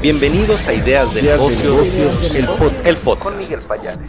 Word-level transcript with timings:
Bienvenidos 0.00 0.68
a 0.68 0.74
Ideas 0.74 1.12
de 1.12 1.22
Negocios, 1.22 2.22
el, 2.22 2.46
podcast. 2.46 3.18
Con 3.20 3.36
Miguel 3.36 3.58
Payares. 3.66 4.08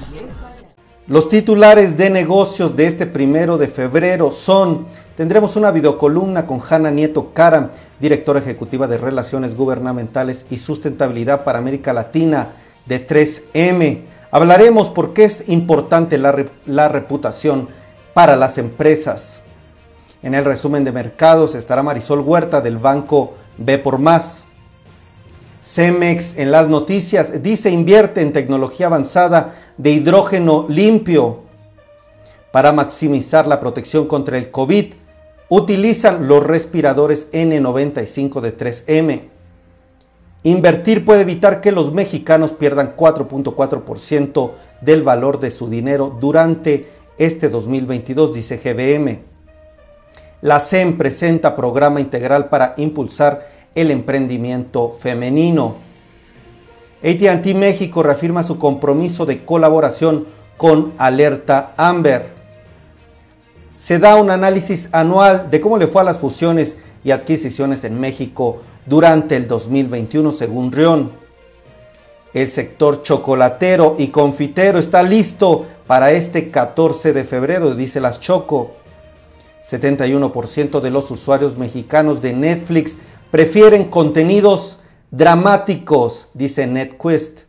Los 1.08 1.30
titulares 1.30 1.98
de 1.98 2.12
negocios 2.12 2.76
de 2.76 2.86
este 2.86 3.08
primero 3.08 3.58
de 3.58 3.70
febrero 3.70 4.30
son, 4.30 4.86
tendremos 5.18 5.56
una 5.56 5.72
videocolumna 5.72 6.46
con 6.46 6.62
Hanna 6.62 6.92
Nieto 6.92 7.34
Cara, 7.34 7.72
directora 8.00 8.40
ejecutiva 8.40 8.86
de 8.86 9.00
Relaciones 9.00 9.56
Gubernamentales 9.56 10.46
y 10.52 10.60
Sustentabilidad 10.60 11.44
para 11.44 11.58
América 11.58 11.92
Latina 11.92 12.50
de 12.86 13.08
3M. 13.08 14.02
Hablaremos 14.30 14.90
por 14.90 15.14
qué 15.14 15.24
es 15.24 15.50
importante 15.50 16.20
la, 16.20 16.46
la 16.68 16.88
reputación 16.88 17.68
para 18.14 18.36
las 18.36 18.60
empresas. 18.60 19.42
En 20.22 20.36
el 20.36 20.46
resumen 20.46 20.84
de 20.84 20.92
mercados 20.92 21.56
estará 21.56 21.82
Marisol 21.82 22.20
Huerta 22.20 22.62
del 22.62 22.78
banco 22.78 23.34
B 23.58 23.80
por 23.80 23.98
Más. 23.98 24.46
Cemex 25.62 26.38
en 26.38 26.52
las 26.52 26.68
noticias 26.68 27.44
dice 27.44 27.70
invierte 27.70 28.22
en 28.22 28.32
tecnología 28.32 28.88
avanzada 28.88 29.56
de 29.78 29.92
hidrógeno 29.92 30.66
limpio 30.70 31.42
para 32.52 32.72
maximizar 32.72 33.48
la 33.48 33.60
protección 33.60 34.08
contra 34.08 34.38
el 34.38 34.52
COVID. 34.52 34.94
Utilizan 35.50 36.28
los 36.28 36.44
respiradores 36.44 37.32
N95 37.32 38.40
de 38.42 38.58
3M. 38.58 39.30
Invertir 40.44 41.04
puede 41.04 41.22
evitar 41.22 41.60
que 41.60 41.72
los 41.72 41.94
mexicanos 41.94 42.54
pierdan 42.54 42.96
4.4% 42.96 44.52
del 44.82 45.04
valor 45.04 45.40
de 45.40 45.52
su 45.52 45.70
dinero 45.70 46.18
durante 46.20 46.88
este 47.18 47.50
2022, 47.50 48.34
dice 48.34 48.58
GBM. 48.58 49.20
La 50.42 50.62
CEM 50.62 50.98
presenta 50.98 51.58
programa 51.58 52.00
integral 52.00 52.48
para 52.48 52.74
impulsar 52.78 53.46
el 53.80 53.92
emprendimiento 53.92 54.90
femenino. 54.90 55.76
ATT 57.04 57.46
México 57.56 58.04
reafirma 58.04 58.44
su 58.44 58.58
compromiso 58.58 59.26
de 59.26 59.46
colaboración 59.46 60.28
con 60.58 60.94
Alerta 60.98 61.74
Amber. 61.78 62.34
Se 63.74 64.00
da 64.00 64.18
un 64.18 64.30
análisis 64.30 64.90
anual 64.92 65.50
de 65.50 65.62
cómo 65.62 65.78
le 65.78 65.88
fue 65.88 66.02
a 66.02 66.06
las 66.06 66.20
fusiones 66.20 66.76
y 67.04 67.12
adquisiciones 67.12 67.86
en 67.86 68.00
México 68.00 68.62
durante 68.86 69.38
el 69.38 69.48
2021 69.48 70.32
según 70.34 70.72
Rion. 70.72 71.12
El 72.34 72.50
sector 72.52 73.02
chocolatero 73.02 73.96
y 73.98 74.10
confitero 74.10 74.78
está 74.78 75.02
listo 75.02 75.66
para 75.88 76.12
este 76.12 76.52
14 76.52 77.14
de 77.14 77.24
febrero, 77.24 77.74
dice 77.74 78.02
las 78.02 78.20
Choco. 78.20 78.76
71% 79.70 80.82
de 80.82 80.92
los 80.92 81.10
usuarios 81.12 81.58
mexicanos 81.58 82.22
de 82.22 82.34
Netflix 82.34 82.98
prefieren 83.32 83.86
contenidos 83.86 84.80
dramáticos, 85.12 86.30
dice 86.34 86.68
NetQuest. 86.68 87.42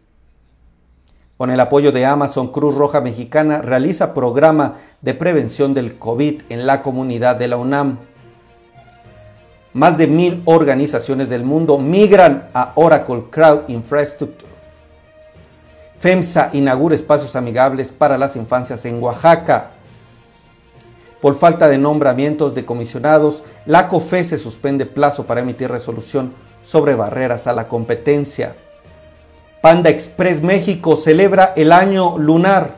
Con 1.37 1.51
el 1.51 1.61
apoyo 1.61 1.91
de 1.91 2.05
Amazon, 2.05 2.49
Cruz 2.49 2.75
Roja 2.75 3.01
Mexicana 3.01 3.63
realiza 3.63 4.13
programa 4.13 4.77
de 5.01 5.15
prevención 5.15 5.73
del 5.73 5.99
COVID 5.99 6.43
en 6.51 6.67
la 6.67 6.83
comunidad 6.83 7.37
de 7.37 7.49
la 7.49 7.57
UNAM. 7.57 7.99
Más 9.73 9.97
de 9.97 10.07
mil 10.07 10.43
organizaciones 10.45 11.31
del 11.31 11.45
mundo 11.45 11.79
migran 11.79 12.49
a 12.53 12.73
Oracle 12.75 13.25
Crowd 13.31 13.69
Infrastructure. 13.69 14.51
FEMSA 15.99 16.51
inaugura 16.55 16.95
espacios 16.95 17.37
amigables 17.37 17.93
para 17.93 18.19
las 18.19 18.37
infancias 18.37 18.85
en 18.85 19.03
Oaxaca. 19.03 19.73
Por 21.21 21.35
falta 21.37 21.69
de 21.69 21.79
nombramientos 21.79 22.55
de 22.55 22.65
comisionados, 22.65 23.43
la 23.67 23.89
COFE 23.89 24.25
se 24.25 24.39
suspende 24.39 24.87
plazo 24.87 25.27
para 25.27 25.41
emitir 25.41 25.71
resolución 25.71 26.33
sobre 26.63 26.95
barreras 26.95 27.47
a 27.47 27.53
la 27.53 27.69
competencia. 27.69 28.57
Panda 29.61 29.91
Express 29.91 30.43
México 30.43 30.97
celebra 30.97 31.53
el 31.57 31.73
año 31.73 32.17
lunar. 32.17 32.77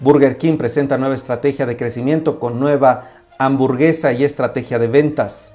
Burger 0.00 0.38
King 0.38 0.56
presenta 0.56 0.96
nueva 0.96 1.16
estrategia 1.16 1.66
de 1.66 1.76
crecimiento 1.76 2.38
con 2.38 2.60
nueva 2.60 3.10
hamburguesa 3.38 4.12
y 4.12 4.22
estrategia 4.22 4.78
de 4.78 4.86
ventas. 4.86 5.50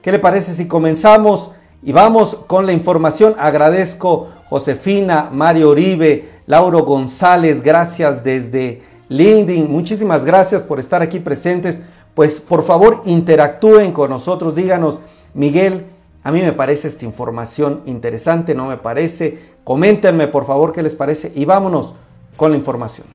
¿Qué 0.00 0.12
le 0.12 0.18
parece 0.18 0.54
si 0.54 0.66
comenzamos 0.66 1.50
y 1.82 1.92
vamos 1.92 2.36
con 2.46 2.64
la 2.64 2.72
información? 2.72 3.34
Agradezco 3.38 4.28
Josefina, 4.48 5.28
Mario 5.30 5.70
Oribe, 5.70 6.30
Lauro 6.46 6.84
González, 6.84 7.60
gracias 7.60 8.24
desde 8.24 8.80
LinkedIn. 9.08 9.70
Muchísimas 9.70 10.24
gracias 10.24 10.62
por 10.62 10.78
estar 10.78 11.02
aquí 11.02 11.18
presentes. 11.18 11.82
Pues 12.14 12.40
por 12.40 12.64
favor 12.64 13.02
interactúen 13.04 13.92
con 13.92 14.10
nosotros, 14.10 14.54
díganos, 14.54 15.00
Miguel, 15.34 15.86
a 16.24 16.32
mí 16.32 16.40
me 16.42 16.52
parece 16.52 16.88
esta 16.88 17.04
información 17.04 17.82
interesante, 17.86 18.54
no 18.54 18.66
me 18.66 18.76
parece. 18.76 19.38
Coméntenme 19.62 20.26
por 20.26 20.44
favor 20.46 20.72
qué 20.72 20.82
les 20.82 20.94
parece 20.96 21.30
y 21.34 21.44
vámonos 21.44 21.94
con 22.36 22.50
la 22.50 22.56
información. 22.56 23.06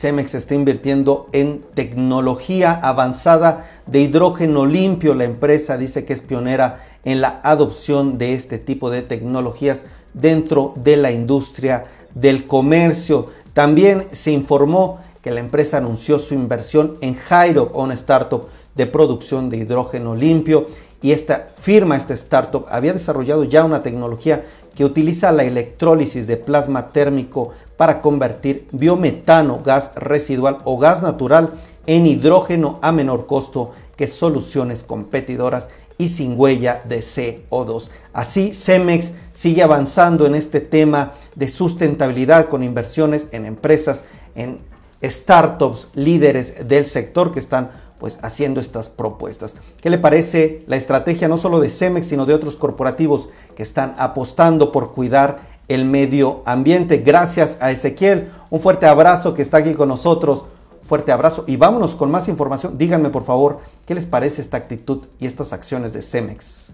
Cemex 0.00 0.34
está 0.34 0.54
invirtiendo 0.54 1.26
en 1.32 1.60
tecnología 1.74 2.72
avanzada 2.72 3.66
de 3.86 4.00
hidrógeno 4.00 4.64
limpio. 4.64 5.14
La 5.14 5.24
empresa 5.24 5.76
dice 5.76 6.06
que 6.06 6.14
es 6.14 6.22
pionera 6.22 6.86
en 7.04 7.20
la 7.20 7.40
adopción 7.42 8.18
de 8.18 8.34
este 8.34 8.58
tipo 8.58 8.90
de 8.90 9.02
tecnologías 9.02 9.84
dentro 10.14 10.74
de 10.76 10.96
la 10.96 11.12
industria 11.12 11.86
del 12.14 12.46
comercio. 12.46 13.30
También 13.52 14.06
se 14.10 14.32
informó 14.32 15.00
que 15.22 15.30
la 15.30 15.40
empresa 15.40 15.78
anunció 15.78 16.18
su 16.18 16.34
inversión 16.34 16.96
en 17.00 17.14
Jairo, 17.14 17.70
una 17.74 17.94
startup 17.94 18.48
de 18.74 18.86
producción 18.86 19.50
de 19.50 19.58
hidrógeno 19.58 20.14
limpio. 20.14 20.66
Y 21.02 21.12
esta 21.12 21.48
firma, 21.56 21.96
esta 21.96 22.14
startup, 22.14 22.66
había 22.68 22.92
desarrollado 22.92 23.44
ya 23.44 23.64
una 23.64 23.82
tecnología 23.82 24.44
que 24.74 24.84
utiliza 24.84 25.32
la 25.32 25.44
electrólisis 25.44 26.26
de 26.26 26.36
plasma 26.36 26.88
térmico 26.88 27.50
para 27.76 28.00
convertir 28.00 28.66
biometano, 28.72 29.60
gas 29.64 29.92
residual 29.96 30.58
o 30.64 30.78
gas 30.78 31.02
natural 31.02 31.50
en 31.86 32.06
hidrógeno 32.06 32.78
a 32.82 32.92
menor 32.92 33.26
costo 33.26 33.72
que 33.96 34.06
soluciones 34.06 34.82
competidoras 34.82 35.68
y 36.00 36.08
sin 36.08 36.34
huella 36.40 36.82
de 36.88 37.00
CO2. 37.00 37.90
Así, 38.14 38.54
Cemex 38.54 39.12
sigue 39.32 39.62
avanzando 39.62 40.24
en 40.24 40.34
este 40.34 40.60
tema 40.60 41.12
de 41.34 41.46
sustentabilidad 41.46 42.48
con 42.48 42.62
inversiones 42.62 43.28
en 43.32 43.44
empresas, 43.44 44.04
en 44.34 44.60
startups 45.04 45.88
líderes 45.94 46.66
del 46.66 46.86
sector 46.86 47.32
que 47.32 47.38
están 47.38 47.70
pues 47.98 48.18
haciendo 48.22 48.62
estas 48.62 48.88
propuestas. 48.88 49.54
¿Qué 49.82 49.90
le 49.90 49.98
parece 49.98 50.64
la 50.66 50.76
estrategia 50.76 51.28
no 51.28 51.36
solo 51.36 51.60
de 51.60 51.68
Cemex, 51.68 52.06
sino 52.06 52.24
de 52.24 52.32
otros 52.32 52.56
corporativos 52.56 53.28
que 53.54 53.62
están 53.62 53.94
apostando 53.98 54.72
por 54.72 54.92
cuidar 54.92 55.40
el 55.68 55.84
medio 55.84 56.40
ambiente? 56.46 56.96
Gracias 56.96 57.58
a 57.60 57.72
Ezequiel, 57.72 58.30
un 58.48 58.60
fuerte 58.60 58.86
abrazo 58.86 59.34
que 59.34 59.42
está 59.42 59.58
aquí 59.58 59.74
con 59.74 59.90
nosotros 59.90 60.46
fuerte 60.90 61.12
abrazo 61.12 61.44
y 61.46 61.54
vámonos 61.54 61.94
con 61.94 62.10
más 62.10 62.26
información. 62.26 62.76
Díganme 62.76 63.10
por 63.10 63.22
favor 63.22 63.60
qué 63.86 63.94
les 63.94 64.06
parece 64.06 64.40
esta 64.42 64.56
actitud 64.56 65.06
y 65.20 65.26
estas 65.26 65.52
acciones 65.52 65.92
de 65.92 66.02
Cemex. 66.02 66.72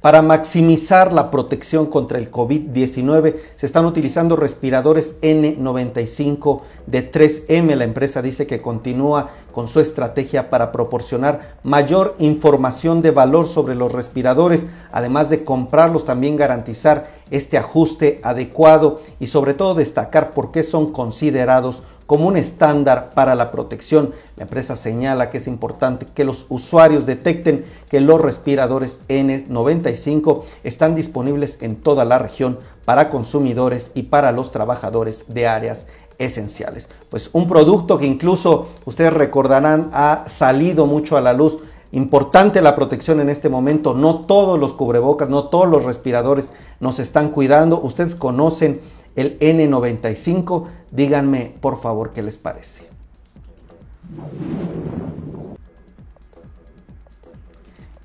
Para 0.00 0.22
maximizar 0.22 1.12
la 1.12 1.30
protección 1.30 1.86
contra 1.86 2.18
el 2.18 2.30
COVID-19 2.30 3.36
se 3.54 3.66
están 3.66 3.86
utilizando 3.86 4.36
respiradores 4.36 5.20
N95 5.20 6.62
de 6.86 7.10
3M. 7.10 7.74
La 7.74 7.84
empresa 7.84 8.22
dice 8.22 8.46
que 8.46 8.60
continúa 8.60 9.30
con 9.52 9.68
su 9.68 9.80
estrategia 9.80 10.50
para 10.50 10.70
proporcionar 10.70 11.56
mayor 11.64 12.14
información 12.18 13.02
de 13.02 13.10
valor 13.10 13.48
sobre 13.48 13.74
los 13.74 13.90
respiradores, 13.90 14.66
además 14.92 15.30
de 15.30 15.44
comprarlos, 15.44 16.04
también 16.04 16.36
garantizar 16.36 17.10
este 17.30 17.58
ajuste 17.58 18.20
adecuado 18.22 19.00
y 19.18 19.26
sobre 19.26 19.54
todo 19.54 19.74
destacar 19.74 20.30
por 20.30 20.52
qué 20.52 20.62
son 20.62 20.92
considerados 20.92 21.82
como 22.06 22.28
un 22.28 22.36
estándar 22.36 23.10
para 23.14 23.34
la 23.34 23.50
protección. 23.50 24.12
La 24.36 24.44
empresa 24.44 24.76
señala 24.76 25.28
que 25.28 25.38
es 25.38 25.46
importante 25.46 26.06
que 26.06 26.24
los 26.24 26.46
usuarios 26.48 27.04
detecten 27.04 27.64
que 27.90 28.00
los 28.00 28.20
respiradores 28.20 29.00
N95 29.08 30.42
están 30.62 30.94
disponibles 30.94 31.58
en 31.62 31.76
toda 31.76 32.04
la 32.04 32.18
región 32.18 32.58
para 32.84 33.10
consumidores 33.10 33.90
y 33.94 34.04
para 34.04 34.30
los 34.32 34.52
trabajadores 34.52 35.24
de 35.28 35.48
áreas 35.48 35.86
esenciales. 36.18 36.88
Pues 37.10 37.30
un 37.32 37.48
producto 37.48 37.98
que 37.98 38.06
incluso 38.06 38.68
ustedes 38.84 39.12
recordarán 39.12 39.90
ha 39.92 40.24
salido 40.28 40.86
mucho 40.86 41.16
a 41.16 41.20
la 41.20 41.32
luz. 41.32 41.58
Importante 41.92 42.60
la 42.60 42.74
protección 42.74 43.20
en 43.20 43.28
este 43.28 43.48
momento. 43.48 43.94
No 43.94 44.22
todos 44.22 44.58
los 44.58 44.72
cubrebocas, 44.72 45.28
no 45.28 45.46
todos 45.46 45.68
los 45.68 45.84
respiradores 45.84 46.52
nos 46.80 46.98
están 46.98 47.30
cuidando. 47.30 47.80
Ustedes 47.80 48.14
conocen 48.14 48.80
el 49.14 49.38
N95. 49.38 50.66
Díganme 50.90 51.54
por 51.60 51.78
favor 51.78 52.10
qué 52.10 52.22
les 52.22 52.36
parece. 52.36 52.88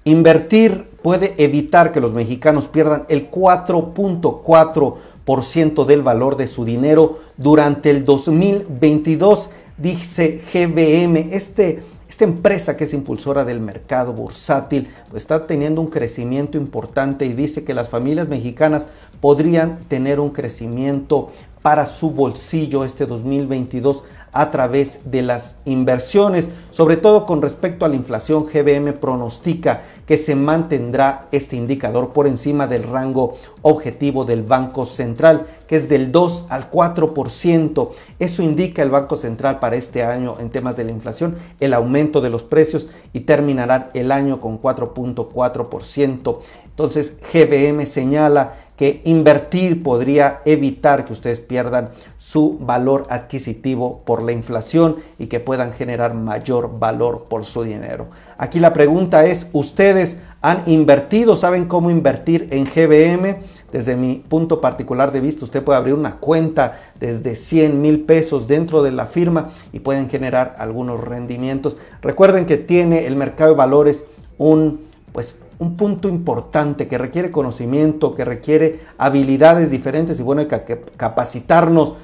Invertir 0.04 0.88
puede 1.04 1.36
evitar 1.44 1.92
que 1.92 2.02
los 2.02 2.14
mexicanos 2.14 2.68
pierdan 2.68 3.06
el 3.08 3.30
4.4 3.30 5.86
del 5.86 6.02
valor 6.02 6.38
de 6.38 6.48
su 6.48 6.66
dinero 6.66 7.20
durante 7.38 7.92
el 7.92 8.04
2022, 8.04 9.52
dice 9.78 10.42
GBM. 10.52 11.30
Este, 11.32 11.84
esta 12.22 12.32
empresa 12.32 12.78
que 12.78 12.84
es 12.84 12.94
impulsora 12.94 13.46
del 13.46 13.62
mercado 13.62 14.14
bursátil 14.14 14.90
está 15.16 15.48
teniendo 15.48 15.82
un 15.82 15.88
crecimiento 15.88 16.56
importante 16.56 17.26
y 17.26 17.34
dice 17.34 17.64
que 17.64 17.74
las 17.74 17.90
familias 17.90 18.28
mexicanas 18.28 18.86
podrían 19.20 19.78
tener 19.88 20.20
un 20.20 20.30
crecimiento 20.30 21.30
para 21.64 21.88
su 21.88 22.12
bolsillo 22.12 22.86
este 22.86 23.08
2022 23.08 24.04
a 24.34 24.52
través 24.52 25.12
de 25.12 25.22
las 25.22 25.58
inversiones. 25.66 26.50
Sobre 26.70 26.98
todo 26.98 27.26
con 27.26 27.42
respecto 27.42 27.86
a 27.86 27.90
la 27.90 27.96
inflación, 27.96 28.46
GBM 28.46 28.94
pronostica 28.94 29.84
que 30.06 30.18
se 30.18 30.36
mantendrá 30.36 31.28
este 31.32 31.56
indicador 31.56 32.10
por 32.10 32.28
encima 32.28 32.68
del 32.68 32.84
rango 32.84 33.36
objetivo 33.62 34.26
del 34.26 34.44
Banco 34.44 34.86
Central, 34.86 35.48
que 35.68 35.76
es 35.76 35.90
del 35.90 36.12
2 36.12 36.48
al 36.50 36.70
4%. 36.70 37.90
Eso 38.20 38.44
indica 38.44 38.82
el 38.82 38.90
Banco 38.90 39.16
Central 39.18 39.60
para 39.60 39.76
este 39.76 40.04
año 40.04 40.36
en 40.40 40.50
temas 40.50 40.76
de 40.76 40.84
la 40.86 40.92
inflación, 40.92 41.36
el 41.60 41.74
aumento 41.74 42.22
de 42.22 42.30
los 42.30 42.44
precios 42.44 42.88
y 43.14 43.22
terminará 43.22 43.90
el 43.94 44.12
año 44.12 44.42
con 44.42 44.62
4.4%. 44.62 46.40
Entonces, 46.66 47.18
GBM 47.32 47.86
señala 47.86 48.56
que 48.82 49.00
invertir 49.06 49.84
podría 49.84 50.42
evitar 50.44 51.06
que 51.06 51.14
ustedes 51.14 51.40
pierdan 51.40 51.90
su 52.18 52.58
valor 52.58 53.06
adquisitivo 53.12 54.02
por 54.06 54.24
la 54.24 54.32
inflación 54.32 54.96
y 55.20 55.28
que 55.28 55.40
puedan 55.40 55.72
generar 55.74 56.16
mayor 56.16 56.80
valor 56.80 57.26
por 57.30 57.46
su 57.46 57.62
dinero. 57.62 58.08
Aquí 58.40 58.60
la 58.60 58.74
pregunta 58.74 59.28
es, 59.28 59.46
¿ustedes 59.54 60.18
han 60.42 60.64
invertido? 60.66 61.36
¿Saben 61.36 61.66
cómo 61.66 61.92
invertir 61.92 62.48
en 62.50 62.66
GBM? 62.66 63.36
Desde 63.72 63.96
mi 63.96 64.16
punto 64.16 64.60
particular 64.60 65.12
de 65.12 65.22
vista, 65.22 65.46
usted 65.46 65.64
puede 65.64 65.78
abrir 65.78 65.94
una 65.94 66.16
cuenta 66.16 66.80
desde 67.00 67.36
100 67.36 67.80
mil 67.80 68.00
pesos 68.06 68.48
dentro 68.48 68.82
de 68.82 68.94
la 68.94 69.06
firma 69.06 69.52
y 69.72 69.82
pueden 69.82 70.10
generar 70.10 70.56
algunos 70.58 71.02
rendimientos. 71.02 71.78
Recuerden 72.02 72.48
que 72.48 72.58
tiene 72.58 73.06
el 73.06 73.16
mercado 73.16 73.52
de 73.52 73.58
valores 73.58 74.06
un 74.40 74.91
pues 75.12 75.40
un 75.60 75.76
punto 75.76 76.08
importante 76.10 76.88
que 76.88 76.98
requiere 76.98 77.32
conocimiento, 77.32 78.16
que 78.16 78.26
requiere 78.26 78.80
habilidades 78.98 79.70
diferentes 79.70 80.20
y 80.20 80.24
bueno, 80.24 80.42
hay 80.42 80.48
que 80.48 80.82
capacitarnos 80.98 81.96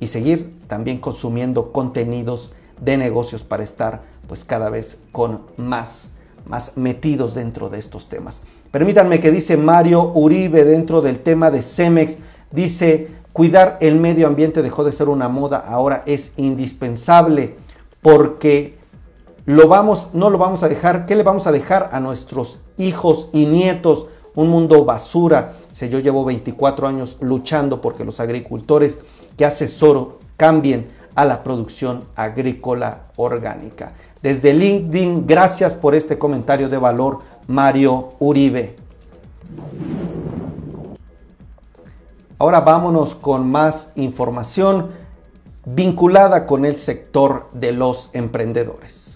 y 0.00 0.06
seguir 0.06 0.52
también 0.66 0.98
consumiendo 0.98 1.72
contenidos 1.72 2.52
de 2.80 2.96
negocios 2.96 3.42
para 3.42 3.64
estar 3.64 4.02
pues 4.28 4.44
cada 4.44 4.70
vez 4.70 4.98
con 5.12 5.42
más 5.56 6.10
más 6.46 6.76
metidos 6.76 7.34
dentro 7.34 7.68
de 7.68 7.78
estos 7.78 8.08
temas. 8.08 8.42
Permítanme 8.70 9.20
que 9.20 9.30
dice 9.30 9.56
Mario 9.56 10.12
Uribe 10.14 10.64
dentro 10.64 11.00
del 11.00 11.20
tema 11.20 11.50
de 11.50 11.62
Cemex, 11.62 12.18
dice, 12.50 13.08
cuidar 13.32 13.78
el 13.80 13.98
medio 13.98 14.26
ambiente 14.26 14.62
dejó 14.62 14.84
de 14.84 14.92
ser 14.92 15.08
una 15.08 15.28
moda, 15.28 15.58
ahora 15.58 16.02
es 16.06 16.32
indispensable 16.36 17.56
porque 18.02 18.76
lo 19.46 19.68
vamos, 19.68 20.08
no 20.14 20.30
lo 20.30 20.38
vamos 20.38 20.62
a 20.62 20.68
dejar, 20.68 21.04
¿qué 21.04 21.16
le 21.16 21.22
vamos 21.22 21.46
a 21.46 21.52
dejar 21.52 21.90
a 21.92 22.00
nuestros 22.00 22.58
hijos 22.78 23.28
y 23.32 23.44
nietos? 23.46 24.06
Un 24.34 24.48
mundo 24.48 24.84
basura. 24.84 25.52
Si 25.72 25.88
yo 25.88 25.98
llevo 25.98 26.24
24 26.24 26.88
años 26.88 27.18
luchando 27.20 27.80
porque 27.80 28.04
los 28.04 28.20
agricultores 28.20 29.00
que 29.36 29.44
asesoro 29.44 30.18
cambien 30.36 30.88
a 31.14 31.24
la 31.24 31.42
producción 31.42 32.04
agrícola 32.16 33.02
orgánica. 33.16 33.92
Desde 34.22 34.54
LinkedIn, 34.54 35.26
gracias 35.26 35.74
por 35.74 35.94
este 35.94 36.18
comentario 36.18 36.68
de 36.68 36.78
valor, 36.78 37.18
Mario 37.46 38.10
Uribe. 38.18 38.76
Ahora 42.38 42.60
vámonos 42.60 43.14
con 43.14 43.50
más 43.50 43.92
información 43.94 44.88
vinculada 45.66 46.46
con 46.46 46.64
el 46.64 46.76
sector 46.76 47.48
de 47.52 47.72
los 47.72 48.10
emprendedores. 48.12 49.13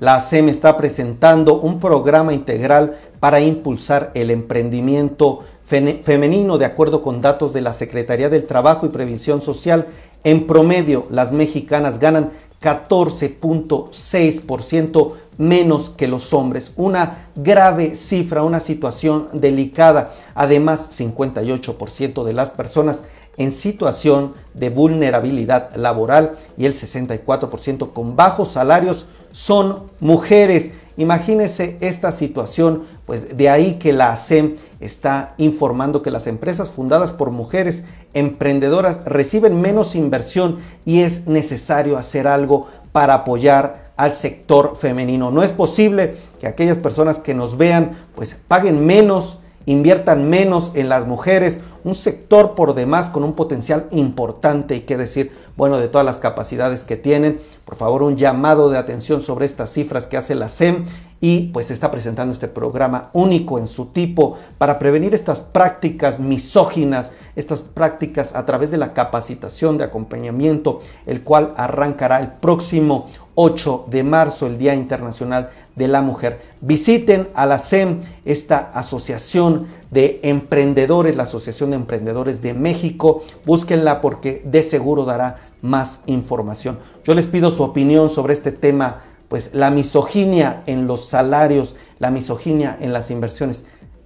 La 0.00 0.18
SEM 0.18 0.48
está 0.48 0.76
presentando 0.78 1.60
un 1.60 1.78
programa 1.78 2.32
integral 2.32 2.96
para 3.20 3.38
impulsar 3.40 4.10
el 4.14 4.30
emprendimiento 4.30 5.44
femenino 5.62 6.56
de 6.56 6.64
acuerdo 6.64 7.02
con 7.02 7.20
datos 7.20 7.52
de 7.52 7.60
la 7.60 7.74
Secretaría 7.74 8.30
del 8.30 8.46
Trabajo 8.46 8.86
y 8.86 8.88
Previsión 8.88 9.42
Social. 9.42 9.88
En 10.24 10.46
promedio, 10.46 11.06
las 11.10 11.32
mexicanas 11.32 11.98
ganan 11.98 12.30
14.6% 12.62 15.12
menos 15.36 15.90
que 15.90 16.08
los 16.08 16.32
hombres. 16.32 16.72
Una 16.76 17.26
grave 17.36 17.94
cifra, 17.94 18.42
una 18.42 18.60
situación 18.60 19.28
delicada. 19.34 20.14
Además, 20.34 20.98
58% 20.98 22.24
de 22.24 22.32
las 22.32 22.48
personas 22.48 23.02
en 23.36 23.52
situación 23.52 24.32
de 24.54 24.70
vulnerabilidad 24.70 25.76
laboral 25.76 26.38
y 26.56 26.64
el 26.64 26.74
64% 26.74 27.92
con 27.92 28.16
bajos 28.16 28.52
salarios 28.52 29.04
son 29.32 29.84
mujeres. 30.00 30.70
Imagínense 30.96 31.76
esta 31.80 32.12
situación, 32.12 32.82
pues 33.06 33.36
de 33.36 33.48
ahí 33.48 33.74
que 33.74 33.92
la 33.92 34.12
ASEM 34.12 34.56
está 34.80 35.34
informando 35.38 36.02
que 36.02 36.10
las 36.10 36.26
empresas 36.26 36.70
fundadas 36.70 37.12
por 37.12 37.30
mujeres 37.30 37.84
emprendedoras 38.12 39.04
reciben 39.04 39.60
menos 39.60 39.94
inversión 39.94 40.58
y 40.84 41.00
es 41.00 41.26
necesario 41.26 41.96
hacer 41.96 42.26
algo 42.26 42.68
para 42.92 43.14
apoyar 43.14 43.92
al 43.96 44.14
sector 44.14 44.76
femenino. 44.76 45.30
No 45.30 45.42
es 45.42 45.52
posible 45.52 46.16
que 46.40 46.46
aquellas 46.46 46.78
personas 46.78 47.18
que 47.18 47.34
nos 47.34 47.56
vean 47.56 47.98
pues 48.14 48.36
paguen 48.48 48.84
menos, 48.86 49.38
inviertan 49.66 50.28
menos 50.28 50.72
en 50.74 50.88
las 50.88 51.06
mujeres 51.06 51.60
un 51.84 51.94
sector 51.94 52.54
por 52.54 52.74
demás 52.74 53.10
con 53.10 53.24
un 53.24 53.34
potencial 53.34 53.86
importante 53.90 54.76
y 54.76 54.80
que 54.80 54.96
decir, 54.96 55.32
bueno, 55.56 55.78
de 55.78 55.88
todas 55.88 56.04
las 56.04 56.18
capacidades 56.18 56.84
que 56.84 56.96
tienen. 56.96 57.40
Por 57.64 57.76
favor, 57.76 58.02
un 58.02 58.16
llamado 58.16 58.70
de 58.70 58.78
atención 58.78 59.20
sobre 59.20 59.46
estas 59.46 59.72
cifras 59.72 60.06
que 60.06 60.16
hace 60.16 60.34
la 60.34 60.48
SEM 60.48 60.86
y 61.20 61.48
pues 61.48 61.70
está 61.70 61.90
presentando 61.90 62.32
este 62.32 62.48
programa 62.48 63.10
único 63.12 63.58
en 63.58 63.68
su 63.68 63.86
tipo 63.86 64.38
para 64.56 64.78
prevenir 64.78 65.14
estas 65.14 65.40
prácticas 65.40 66.18
misóginas, 66.18 67.12
estas 67.36 67.60
prácticas 67.60 68.34
a 68.34 68.44
través 68.46 68.70
de 68.70 68.78
la 68.78 68.94
capacitación 68.94 69.76
de 69.76 69.84
acompañamiento, 69.84 70.80
el 71.06 71.22
cual 71.22 71.52
arrancará 71.56 72.20
el 72.20 72.28
próximo 72.28 73.06
8 73.34 73.86
de 73.88 74.02
marzo, 74.02 74.46
el 74.46 74.58
Día 74.58 74.74
Internacional 74.74 75.50
de 75.76 75.88
la 75.88 76.02
Mujer. 76.02 76.40
Visiten 76.60 77.28
a 77.34 77.46
la 77.46 77.58
SEM, 77.58 78.00
esta 78.24 78.70
asociación 78.74 79.68
de 79.90 80.20
emprendedores, 80.22 81.16
la 81.16 81.24
Asociación 81.24 81.70
de 81.70 81.76
Emprendedores 81.76 82.42
de 82.42 82.54
México. 82.54 83.22
Búsquenla 83.46 84.00
porque 84.00 84.42
de 84.44 84.62
seguro 84.62 85.04
dará 85.04 85.36
más 85.62 86.00
información. 86.06 86.78
Yo 87.04 87.14
les 87.14 87.26
pido 87.26 87.50
su 87.50 87.62
opinión 87.62 88.08
sobre 88.08 88.34
este 88.34 88.52
tema, 88.52 89.02
pues 89.28 89.50
la 89.54 89.70
misoginia 89.70 90.62
en 90.66 90.86
los 90.86 91.06
salarios, 91.06 91.76
la 91.98 92.10
misoginia 92.10 92.76
en 92.80 92.92
las 92.92 93.10
inversiones. 93.10 93.64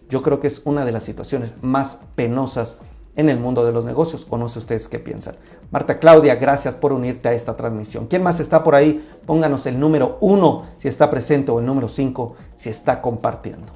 Yo 0.09 0.23
creo 0.23 0.41
que 0.41 0.49
es 0.49 0.63
una 0.65 0.85
de 0.85 0.93
las 0.93 1.05
situaciones 1.05 1.53
más 1.63 2.01
penosas 2.15 2.79
en 3.17 3.29
el 3.29 3.39
mundo 3.39 3.65
de 3.65 3.73
los 3.73 3.85
negocios. 3.85 4.27
O 4.31 4.37
no 4.37 4.49
sé 4.49 4.59
ustedes 4.59 4.89
qué 4.89 4.99
piensan. 4.99 5.37
Marta 5.75 5.99
Claudia, 5.99 6.37
gracias 6.37 6.77
por 6.77 6.93
unirte 6.93 7.29
a 7.29 7.33
esta 7.33 7.57
transmisión. 7.57 8.07
¿Quién 8.07 8.23
más 8.23 8.39
está 8.39 8.63
por 8.63 8.77
ahí? 8.77 9.05
Pónganos 9.27 9.67
el 9.67 9.81
número 9.81 10.19
1 10.21 10.67
si 10.77 10.87
está 10.87 11.11
presente 11.11 11.51
o 11.51 11.59
el 11.59 11.67
número 11.67 11.89
5 11.89 12.37
si 12.55 12.71
está 12.71 13.03
compartiendo. 13.03 13.67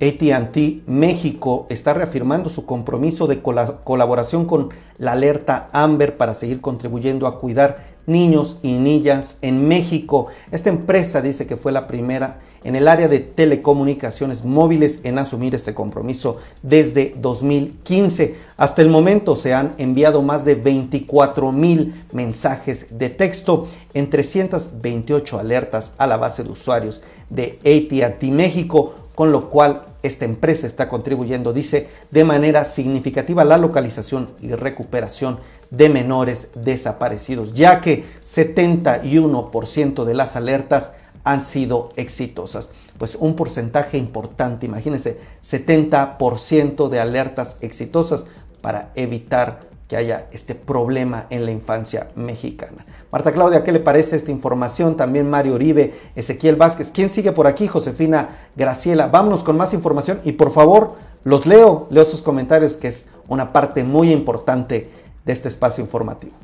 ATT 0.00 0.88
México 0.88 1.66
está 1.70 1.94
reafirmando 1.94 2.50
su 2.50 2.66
compromiso 2.66 3.28
de 3.28 3.40
colaboración 3.40 4.46
con 4.46 4.70
la 4.98 5.12
alerta 5.12 5.68
Amber 5.72 6.16
para 6.16 6.34
seguir 6.34 6.60
contribuyendo 6.60 7.28
a 7.28 7.38
cuidar 7.38 7.84
niños 8.06 8.58
y 8.62 8.72
niñas 8.72 9.38
en 9.42 9.68
México. 9.68 10.26
Esta 10.50 10.70
empresa 10.70 11.22
dice 11.22 11.46
que 11.46 11.56
fue 11.56 11.70
la 11.70 11.86
primera 11.86 12.40
en 12.66 12.74
el 12.74 12.88
área 12.88 13.06
de 13.06 13.20
telecomunicaciones 13.20 14.44
móviles 14.44 14.98
en 15.04 15.18
asumir 15.18 15.54
este 15.54 15.72
compromiso 15.72 16.38
desde 16.62 17.14
2015. 17.16 18.34
Hasta 18.56 18.82
el 18.82 18.90
momento 18.90 19.36
se 19.36 19.54
han 19.54 19.72
enviado 19.78 20.20
más 20.20 20.44
de 20.44 20.56
24 20.56 21.52
mil 21.52 21.94
mensajes 22.10 22.98
de 22.98 23.08
texto 23.08 23.68
en 23.94 24.10
328 24.10 25.38
alertas 25.38 25.92
a 25.96 26.08
la 26.08 26.16
base 26.16 26.42
de 26.42 26.50
usuarios 26.50 27.02
de 27.30 27.60
ATT 27.64 28.24
México 28.24 28.94
con 29.14 29.32
lo 29.32 29.48
cual 29.48 29.82
esta 30.02 30.26
empresa 30.26 30.66
está 30.66 30.88
contribuyendo, 30.90 31.52
dice, 31.54 31.88
de 32.10 32.24
manera 32.24 32.64
significativa 32.64 33.42
a 33.42 33.46
la 33.46 33.56
localización 33.56 34.28
y 34.42 34.52
recuperación 34.52 35.38
de 35.70 35.88
menores 35.88 36.48
desaparecidos, 36.54 37.54
ya 37.54 37.80
que 37.80 38.04
71% 38.24 40.04
de 40.04 40.14
las 40.14 40.36
alertas 40.36 40.92
han 41.26 41.40
sido 41.40 41.90
exitosas. 41.96 42.70
Pues 42.98 43.16
un 43.16 43.34
porcentaje 43.34 43.98
importante, 43.98 44.64
imagínense, 44.64 45.18
70% 45.42 46.88
de 46.88 47.00
alertas 47.00 47.56
exitosas 47.60 48.24
para 48.62 48.92
evitar 48.94 49.60
que 49.88 49.96
haya 49.96 50.28
este 50.32 50.54
problema 50.54 51.26
en 51.30 51.44
la 51.44 51.50
infancia 51.50 52.08
mexicana. 52.14 52.86
Marta 53.10 53.32
Claudia, 53.32 53.64
¿qué 53.64 53.72
le 53.72 53.80
parece 53.80 54.16
esta 54.16 54.30
información? 54.30 54.96
También 54.96 55.28
Mario 55.28 55.54
Uribe, 55.54 55.94
Ezequiel 56.14 56.56
Vázquez. 56.56 56.92
¿Quién 56.92 57.10
sigue 57.10 57.32
por 57.32 57.48
aquí? 57.48 57.66
Josefina 57.66 58.48
Graciela. 58.54 59.08
Vámonos 59.08 59.42
con 59.42 59.56
más 59.56 59.74
información 59.74 60.20
y 60.24 60.32
por 60.32 60.52
favor, 60.52 60.94
los 61.24 61.44
leo, 61.44 61.88
leo 61.90 62.04
sus 62.04 62.22
comentarios, 62.22 62.76
que 62.76 62.88
es 62.88 63.06
una 63.26 63.52
parte 63.52 63.82
muy 63.82 64.12
importante 64.12 64.90
de 65.24 65.32
este 65.32 65.48
espacio 65.48 65.82
informativo. 65.82 66.34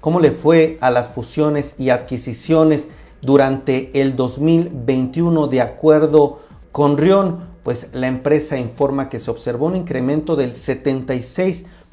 ¿Cómo 0.00 0.20
le 0.20 0.30
fue 0.30 0.78
a 0.80 0.90
las 0.90 1.08
fusiones 1.08 1.74
y 1.76 1.90
adquisiciones 1.90 2.86
durante 3.20 4.00
el 4.00 4.14
2021 4.14 5.48
de 5.48 5.60
acuerdo 5.60 6.38
con 6.70 6.98
Rion? 6.98 7.40
Pues 7.64 7.88
la 7.92 8.06
empresa 8.06 8.56
informa 8.56 9.08
que 9.08 9.18
se 9.18 9.30
observó 9.30 9.66
un 9.66 9.74
incremento 9.74 10.36
del 10.36 10.54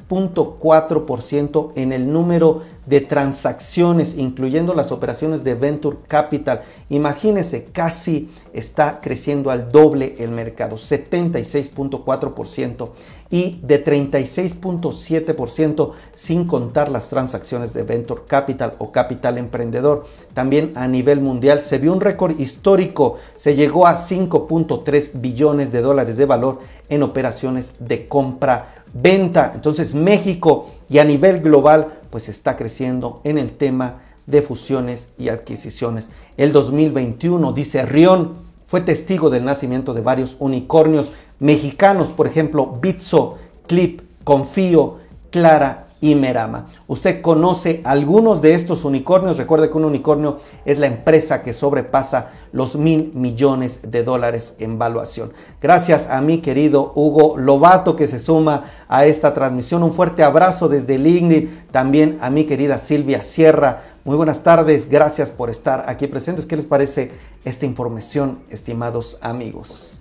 76.4% 0.08 1.72
en 1.76 1.92
el 1.92 2.12
número 2.12 2.62
de 2.86 3.00
transacciones, 3.00 4.14
incluyendo 4.16 4.74
las 4.74 4.92
operaciones 4.92 5.42
de 5.42 5.54
Venture 5.54 5.96
Capital. 6.06 6.62
Imagínense, 6.88 7.64
casi 7.64 8.30
está 8.52 9.00
creciendo 9.00 9.50
al 9.50 9.72
doble 9.72 10.14
el 10.18 10.30
mercado, 10.30 10.76
76.4% 10.76 12.90
y 13.28 13.58
de 13.62 13.84
36.7% 13.84 15.90
sin 16.14 16.46
contar 16.46 16.92
las 16.92 17.08
transacciones 17.08 17.72
de 17.72 17.82
Venture 17.82 18.22
Capital 18.26 18.74
o 18.78 18.92
Capital 18.92 19.38
Emprendedor. 19.38 20.06
También 20.32 20.70
a 20.76 20.86
nivel 20.86 21.20
mundial 21.20 21.60
se 21.60 21.78
vio 21.78 21.92
un 21.92 22.00
récord 22.00 22.38
histórico, 22.38 23.16
se 23.34 23.56
llegó 23.56 23.88
a 23.88 23.96
5.3 23.96 25.10
billones 25.14 25.72
de 25.72 25.82
dólares 25.82 26.16
de 26.16 26.26
valor 26.26 26.60
en 26.88 27.02
operaciones 27.02 27.72
de 27.78 28.08
compra 28.08 28.74
venta. 28.92 29.52
Entonces 29.54 29.94
México 29.94 30.70
y 30.88 30.98
a 30.98 31.04
nivel 31.04 31.40
global 31.40 31.88
pues 32.10 32.28
está 32.28 32.56
creciendo 32.56 33.20
en 33.24 33.38
el 33.38 33.50
tema 33.50 34.02
de 34.26 34.42
fusiones 34.42 35.08
y 35.18 35.28
adquisiciones. 35.28 36.10
El 36.36 36.52
2021, 36.52 37.52
dice 37.52 37.82
Rion, 37.86 38.34
fue 38.66 38.80
testigo 38.80 39.30
del 39.30 39.44
nacimiento 39.44 39.94
de 39.94 40.00
varios 40.00 40.36
unicornios 40.40 41.12
mexicanos, 41.38 42.10
por 42.10 42.26
ejemplo, 42.26 42.78
Bitso, 42.80 43.38
Clip, 43.66 44.00
Confío, 44.24 44.98
Clara 45.30 45.85
y. 46.12 46.66
Usted 46.86 47.20
conoce 47.20 47.80
algunos 47.84 48.40
de 48.40 48.54
estos 48.54 48.84
unicornios. 48.84 49.36
Recuerde 49.36 49.70
que 49.70 49.76
un 49.76 49.84
unicornio 49.84 50.38
es 50.64 50.78
la 50.78 50.86
empresa 50.86 51.42
que 51.42 51.52
sobrepasa 51.52 52.30
los 52.52 52.76
mil 52.76 53.12
millones 53.14 53.80
de 53.82 54.02
dólares 54.02 54.54
en 54.58 54.78
valuación. 54.78 55.32
Gracias 55.60 56.08
a 56.08 56.20
mi 56.20 56.38
querido 56.38 56.92
Hugo 56.94 57.36
Lobato 57.36 57.96
que 57.96 58.06
se 58.06 58.18
suma 58.18 58.64
a 58.88 59.06
esta 59.06 59.34
transmisión. 59.34 59.82
Un 59.82 59.92
fuerte 59.92 60.22
abrazo 60.22 60.68
desde 60.68 60.98
LinkedIn. 60.98 61.66
También 61.70 62.18
a 62.20 62.30
mi 62.30 62.44
querida 62.44 62.78
Silvia 62.78 63.22
Sierra. 63.22 63.82
Muy 64.04 64.16
buenas 64.16 64.42
tardes. 64.42 64.88
Gracias 64.88 65.30
por 65.30 65.50
estar 65.50 65.84
aquí 65.88 66.06
presentes. 66.06 66.46
¿Qué 66.46 66.56
les 66.56 66.64
parece 66.64 67.10
esta 67.44 67.66
información, 67.66 68.38
estimados 68.50 69.18
amigos? 69.20 70.00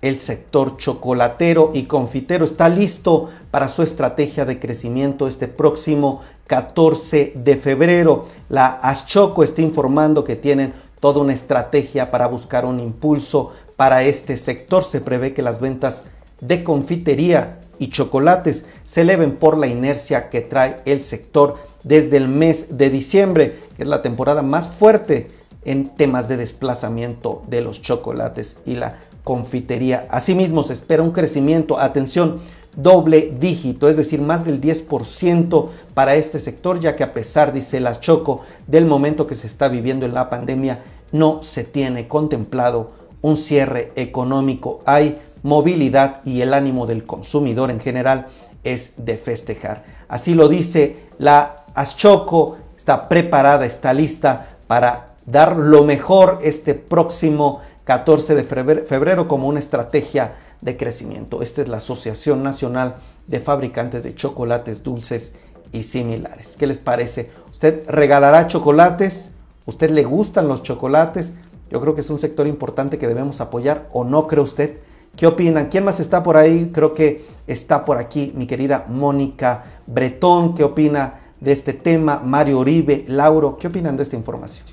El 0.00 0.18
sector 0.20 0.76
chocolatero 0.76 1.72
y 1.74 1.84
confitero 1.84 2.44
está 2.44 2.68
listo 2.68 3.28
para 3.50 3.66
su 3.66 3.82
estrategia 3.82 4.44
de 4.44 4.60
crecimiento 4.60 5.26
este 5.26 5.48
próximo 5.48 6.20
14 6.46 7.32
de 7.34 7.56
febrero. 7.56 8.26
La 8.48 8.66
Aschoco 8.66 9.42
está 9.42 9.60
informando 9.62 10.22
que 10.22 10.36
tienen 10.36 10.72
toda 11.00 11.20
una 11.20 11.32
estrategia 11.32 12.10
para 12.10 12.28
buscar 12.28 12.64
un 12.64 12.78
impulso 12.78 13.52
para 13.76 14.04
este 14.04 14.36
sector. 14.36 14.84
Se 14.84 15.00
prevé 15.00 15.34
que 15.34 15.42
las 15.42 15.60
ventas 15.60 16.04
de 16.40 16.62
confitería 16.62 17.58
y 17.80 17.90
chocolates 17.90 18.64
se 18.84 19.00
eleven 19.00 19.36
por 19.36 19.58
la 19.58 19.66
inercia 19.66 20.30
que 20.30 20.40
trae 20.40 20.76
el 20.84 21.02
sector 21.02 21.56
desde 21.82 22.16
el 22.16 22.28
mes 22.28 22.78
de 22.78 22.90
diciembre, 22.90 23.58
que 23.76 23.82
es 23.82 23.88
la 23.88 24.02
temporada 24.02 24.42
más 24.42 24.68
fuerte 24.68 25.28
en 25.64 25.88
temas 25.88 26.28
de 26.28 26.36
desplazamiento 26.36 27.42
de 27.48 27.60
los 27.60 27.82
chocolates 27.82 28.56
y 28.64 28.74
la 28.74 28.98
confitería. 29.28 30.06
Asimismo, 30.08 30.62
se 30.62 30.72
espera 30.72 31.02
un 31.02 31.10
crecimiento, 31.10 31.78
atención, 31.78 32.38
doble 32.74 33.36
dígito, 33.38 33.90
es 33.90 33.98
decir, 33.98 34.22
más 34.22 34.46
del 34.46 34.58
10% 34.58 35.68
para 35.92 36.14
este 36.14 36.38
sector, 36.38 36.80
ya 36.80 36.96
que 36.96 37.04
a 37.04 37.12
pesar, 37.12 37.52
dice 37.52 37.78
la 37.78 38.00
Choco, 38.00 38.40
del 38.66 38.86
momento 38.86 39.26
que 39.26 39.34
se 39.34 39.46
está 39.46 39.68
viviendo 39.68 40.06
en 40.06 40.14
la 40.14 40.30
pandemia, 40.30 40.82
no 41.12 41.42
se 41.42 41.62
tiene 41.62 42.08
contemplado 42.08 42.92
un 43.20 43.36
cierre 43.36 43.90
económico. 43.96 44.80
Hay 44.86 45.18
movilidad 45.42 46.22
y 46.24 46.40
el 46.40 46.54
ánimo 46.54 46.86
del 46.86 47.04
consumidor 47.04 47.70
en 47.70 47.80
general 47.80 48.28
es 48.64 48.92
de 48.96 49.18
festejar. 49.18 49.84
Así 50.08 50.32
lo 50.32 50.48
dice 50.48 51.00
la 51.18 51.66
Aschoco, 51.74 52.56
está 52.74 53.10
preparada, 53.10 53.66
está 53.66 53.92
lista 53.92 54.56
para 54.66 55.08
dar 55.26 55.58
lo 55.58 55.84
mejor 55.84 56.38
este 56.42 56.72
próximo 56.72 57.60
14 57.88 58.34
de 58.34 58.44
febrero 58.44 59.28
como 59.28 59.48
una 59.48 59.60
estrategia 59.60 60.34
de 60.60 60.76
crecimiento. 60.76 61.40
Esta 61.40 61.62
es 61.62 61.68
la 61.68 61.78
Asociación 61.78 62.42
Nacional 62.42 62.96
de 63.28 63.40
Fabricantes 63.40 64.02
de 64.02 64.14
Chocolates 64.14 64.82
Dulces 64.82 65.32
y 65.72 65.84
similares. 65.84 66.56
¿Qué 66.58 66.66
les 66.66 66.76
parece? 66.76 67.30
¿Usted 67.50 67.88
regalará 67.88 68.46
chocolates? 68.46 69.30
¿Usted 69.64 69.88
le 69.88 70.04
gustan 70.04 70.48
los 70.48 70.62
chocolates? 70.62 71.32
Yo 71.70 71.80
creo 71.80 71.94
que 71.94 72.02
es 72.02 72.10
un 72.10 72.18
sector 72.18 72.46
importante 72.46 72.98
que 72.98 73.08
debemos 73.08 73.40
apoyar 73.40 73.88
o 73.90 74.04
no 74.04 74.26
cree 74.26 74.44
usted. 74.44 74.80
¿Qué 75.16 75.26
opinan? 75.26 75.70
¿Quién 75.70 75.84
más 75.84 75.98
está 75.98 76.22
por 76.22 76.36
ahí? 76.36 76.70
Creo 76.74 76.92
que 76.92 77.24
está 77.46 77.86
por 77.86 77.96
aquí 77.96 78.34
mi 78.36 78.46
querida 78.46 78.84
Mónica 78.88 79.64
Bretón. 79.86 80.54
¿Qué 80.54 80.62
opina 80.62 81.20
de 81.40 81.52
este 81.52 81.72
tema? 81.72 82.20
Mario 82.22 82.58
Oribe, 82.58 83.06
Lauro, 83.08 83.56
¿qué 83.56 83.68
opinan 83.68 83.96
de 83.96 84.02
esta 84.02 84.16
información? 84.16 84.66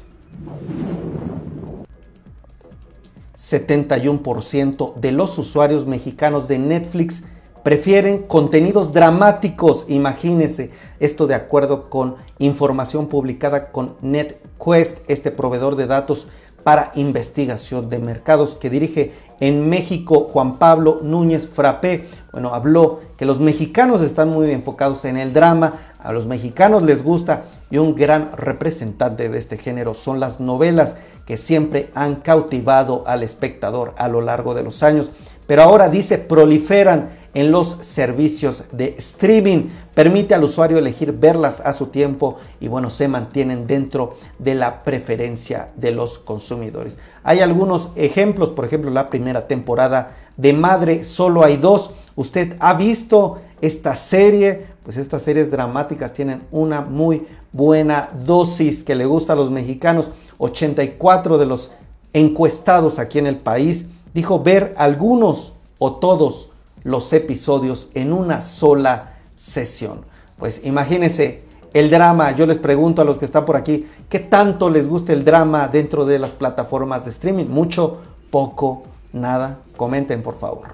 71% 3.49 4.95
de 4.95 5.11
los 5.11 5.37
usuarios 5.37 5.85
mexicanos 5.85 6.47
de 6.47 6.57
Netflix 6.57 7.23
prefieren 7.63 8.23
contenidos 8.23 8.91
dramáticos. 8.91 9.85
Imagínense 9.87 10.71
esto 10.99 11.27
de 11.27 11.35
acuerdo 11.35 11.89
con 11.89 12.15
información 12.39 13.07
publicada 13.07 13.71
con 13.71 13.95
NetQuest, 14.01 14.99
este 15.09 15.31
proveedor 15.31 15.75
de 15.75 15.87
datos 15.87 16.27
para 16.63 16.91
investigación 16.95 17.89
de 17.89 17.99
mercados 17.99 18.55
que 18.55 18.71
dirige 18.71 19.13
en 19.39 19.69
México 19.69 20.21
Juan 20.31 20.57
Pablo 20.57 20.99
Núñez 21.03 21.47
Frappé. 21.47 22.07
Bueno, 22.31 22.55
habló 22.55 23.01
que 23.17 23.25
los 23.25 23.39
mexicanos 23.39 24.01
están 24.01 24.29
muy 24.29 24.49
enfocados 24.49 25.05
en 25.05 25.17
el 25.17 25.33
drama, 25.33 25.73
a 26.05 26.11
los 26.11 26.27
mexicanos 26.27 26.83
les 26.83 27.03
gusta 27.03 27.43
y 27.71 27.77
un 27.77 27.95
gran 27.95 28.31
representante 28.37 29.29
de 29.29 29.37
este 29.37 29.57
género 29.57 29.93
son 29.93 30.19
las 30.19 30.39
novelas 30.39 30.95
que 31.25 31.37
siempre 31.37 31.89
han 31.95 32.15
cautivado 32.15 33.03
al 33.07 33.23
espectador 33.23 33.93
a 33.97 34.07
lo 34.07 34.21
largo 34.21 34.53
de 34.53 34.63
los 34.63 34.83
años. 34.83 35.09
Pero 35.47 35.63
ahora 35.63 35.89
dice 35.89 36.17
proliferan 36.17 37.09
en 37.33 37.51
los 37.51 37.77
servicios 37.81 38.63
de 38.71 38.95
streaming. 38.97 39.69
Permite 39.93 40.33
al 40.33 40.43
usuario 40.43 40.77
elegir 40.77 41.11
verlas 41.11 41.61
a 41.61 41.73
su 41.73 41.87
tiempo 41.87 42.37
y 42.59 42.67
bueno, 42.67 42.89
se 42.89 43.07
mantienen 43.07 43.67
dentro 43.67 44.15
de 44.39 44.55
la 44.55 44.83
preferencia 44.83 45.69
de 45.75 45.91
los 45.91 46.17
consumidores. 46.17 46.97
Hay 47.23 47.41
algunos 47.41 47.91
ejemplos, 47.95 48.49
por 48.49 48.65
ejemplo, 48.65 48.89
la 48.89 49.07
primera 49.07 49.47
temporada 49.47 50.15
de 50.37 50.53
Madre, 50.53 51.03
solo 51.03 51.43
hay 51.43 51.57
dos. 51.57 51.91
¿Usted 52.15 52.55
ha 52.59 52.73
visto 52.73 53.39
esta 53.61 53.95
serie? 53.95 54.67
Pues 54.85 54.97
estas 54.97 55.23
series 55.23 55.49
dramáticas 55.49 56.13
tienen 56.13 56.43
una 56.51 56.81
muy 56.81 57.25
buena 57.51 58.09
dosis 58.23 58.83
que 58.83 58.93
le 58.93 59.07
gusta 59.07 59.33
a 59.33 59.35
los 59.35 59.49
mexicanos. 59.49 60.11
84 60.37 61.39
de 61.39 61.45
los 61.47 61.71
encuestados 62.13 62.99
aquí 62.99 63.17
en 63.17 63.25
el 63.25 63.37
país 63.37 63.87
dijo 64.13 64.39
ver 64.39 64.75
algunos 64.77 65.53
o 65.79 65.95
todos 65.95 66.51
los 66.83 67.11
episodios 67.13 67.89
en 67.95 68.13
una 68.13 68.41
sola 68.41 69.15
sesión. 69.35 70.05
Pues 70.37 70.61
imagínense 70.63 71.43
el 71.73 71.89
drama, 71.89 72.31
yo 72.31 72.45
les 72.45 72.57
pregunto 72.57 73.01
a 73.01 73.05
los 73.05 73.17
que 73.17 73.25
están 73.25 73.43
por 73.43 73.55
aquí, 73.55 73.87
¿qué 74.07 74.19
tanto 74.19 74.69
les 74.69 74.87
gusta 74.87 75.13
el 75.13 75.25
drama 75.25 75.67
dentro 75.67 76.05
de 76.05 76.19
las 76.19 76.31
plataformas 76.31 77.05
de 77.05 77.11
streaming? 77.11 77.45
¿Mucho? 77.45 78.01
¿Poco? 78.29 78.83
¿Nada? 79.11 79.59
Comenten 79.75 80.21
por 80.21 80.37
favor. 80.37 80.67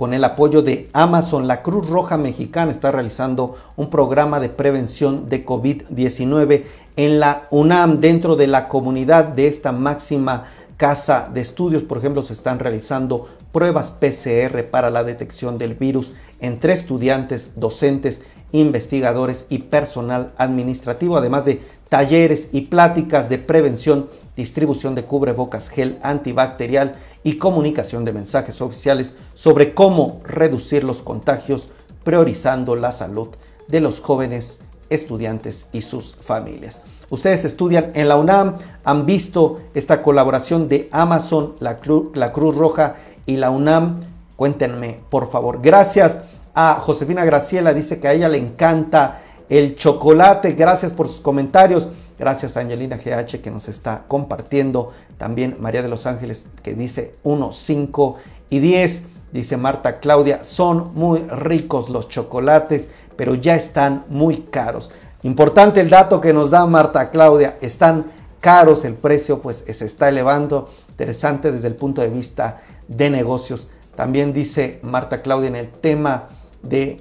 Con 0.00 0.14
el 0.14 0.24
apoyo 0.24 0.62
de 0.62 0.88
Amazon, 0.94 1.46
la 1.46 1.60
Cruz 1.60 1.86
Roja 1.86 2.16
Mexicana 2.16 2.72
está 2.72 2.90
realizando 2.90 3.56
un 3.76 3.90
programa 3.90 4.40
de 4.40 4.48
prevención 4.48 5.28
de 5.28 5.44
COVID-19 5.44 6.62
en 6.96 7.20
la 7.20 7.42
UNAM 7.50 8.00
dentro 8.00 8.34
de 8.34 8.46
la 8.46 8.66
comunidad 8.66 9.26
de 9.26 9.46
esta 9.46 9.72
máxima 9.72 10.46
casa 10.78 11.28
de 11.34 11.42
estudios. 11.42 11.82
Por 11.82 11.98
ejemplo, 11.98 12.22
se 12.22 12.32
están 12.32 12.60
realizando 12.60 13.28
pruebas 13.52 13.90
PCR 13.90 14.64
para 14.70 14.88
la 14.88 15.04
detección 15.04 15.58
del 15.58 15.74
virus 15.74 16.14
entre 16.40 16.72
estudiantes, 16.72 17.48
docentes, 17.56 18.22
investigadores 18.52 19.44
y 19.50 19.58
personal 19.58 20.32
administrativo, 20.38 21.18
además 21.18 21.44
de 21.44 21.60
talleres 21.90 22.48
y 22.52 22.62
pláticas 22.62 23.28
de 23.28 23.36
prevención, 23.36 24.08
distribución 24.36 24.94
de 24.94 25.02
cubrebocas, 25.02 25.68
gel 25.68 25.98
antibacterial 26.02 26.94
y 27.22 27.36
comunicación 27.36 28.06
de 28.06 28.14
mensajes 28.14 28.62
oficiales 28.62 29.12
sobre 29.34 29.74
cómo 29.74 30.20
reducir 30.24 30.84
los 30.84 31.02
contagios, 31.02 31.68
priorizando 32.04 32.76
la 32.76 32.92
salud 32.92 33.28
de 33.68 33.80
los 33.80 34.00
jóvenes 34.00 34.60
estudiantes 34.88 35.66
y 35.72 35.82
sus 35.82 36.14
familias. 36.14 36.80
Ustedes 37.10 37.44
estudian 37.44 37.90
en 37.94 38.08
la 38.08 38.16
UNAM, 38.16 38.54
han 38.84 39.04
visto 39.04 39.60
esta 39.74 40.00
colaboración 40.00 40.68
de 40.68 40.88
Amazon, 40.92 41.56
la, 41.58 41.78
la 42.14 42.32
Cruz 42.32 42.56
Roja 42.56 42.94
y 43.26 43.36
la 43.36 43.50
UNAM. 43.50 44.00
Cuéntenme, 44.36 45.00
por 45.10 45.28
favor. 45.28 45.60
Gracias 45.60 46.20
a 46.54 46.76
Josefina 46.80 47.24
Graciela, 47.24 47.74
dice 47.74 47.98
que 47.98 48.08
a 48.08 48.12
ella 48.12 48.28
le 48.28 48.38
encanta 48.38 49.22
el 49.50 49.76
chocolate. 49.76 50.52
Gracias 50.52 50.94
por 50.94 51.08
sus 51.08 51.20
comentarios. 51.20 51.88
Gracias 52.18 52.56
a 52.56 52.60
Angelina 52.60 52.96
GH 52.96 53.40
que 53.42 53.50
nos 53.50 53.68
está 53.68 54.04
compartiendo. 54.06 54.92
También 55.18 55.56
María 55.60 55.82
de 55.82 55.88
los 55.88 56.06
Ángeles 56.06 56.46
que 56.62 56.72
dice 56.72 57.14
1, 57.24 57.52
5 57.52 58.16
y 58.48 58.60
10. 58.60 59.02
Dice 59.32 59.56
Marta 59.56 60.00
Claudia, 60.00 60.44
son 60.44 60.92
muy 60.94 61.20
ricos 61.20 61.88
los 61.88 62.08
chocolates, 62.08 62.88
pero 63.16 63.34
ya 63.34 63.54
están 63.54 64.04
muy 64.08 64.38
caros. 64.38 64.90
Importante 65.22 65.80
el 65.80 65.90
dato 65.90 66.20
que 66.20 66.32
nos 66.32 66.50
da 66.50 66.66
Marta 66.66 67.10
Claudia, 67.10 67.56
están 67.60 68.06
caros, 68.40 68.84
el 68.84 68.94
precio 68.94 69.40
pues 69.40 69.64
se 69.70 69.84
está 69.84 70.08
elevando. 70.08 70.68
Interesante 70.90 71.52
desde 71.52 71.68
el 71.68 71.74
punto 71.74 72.00
de 72.02 72.08
vista 72.08 72.58
de 72.88 73.08
negocios. 73.10 73.68
También 73.94 74.32
dice 74.32 74.80
Marta 74.82 75.22
Claudia 75.22 75.48
en 75.48 75.56
el 75.56 75.68
tema 75.68 76.24
de 76.62 77.00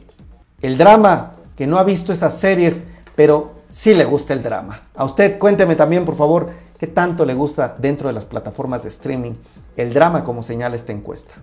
el 0.62 0.78
drama, 0.78 1.34
que 1.60 1.68
no 1.68 1.78
ha 1.78 1.84
visto 1.84 2.14
esas 2.14 2.38
series, 2.38 2.80
pero 3.18 3.52
sí 3.70 3.94
le 3.94 4.06
gusta 4.06 4.32
el 4.32 4.42
drama. 4.42 4.82
A 4.96 5.04
usted 5.04 5.38
cuénteme 5.38 5.76
también, 5.76 6.06
por 6.06 6.16
favor, 6.16 6.52
qué 6.80 6.88
tanto 6.88 7.26
le 7.26 7.34
gusta 7.34 7.76
dentro 7.78 8.08
de 8.08 8.14
las 8.14 8.24
plataformas 8.24 8.84
de 8.84 8.88
streaming 8.88 9.34
el 9.76 9.94
drama 9.94 10.24
como 10.24 10.42
señala 10.42 10.78
esta 10.78 10.94
encuesta. 10.94 11.34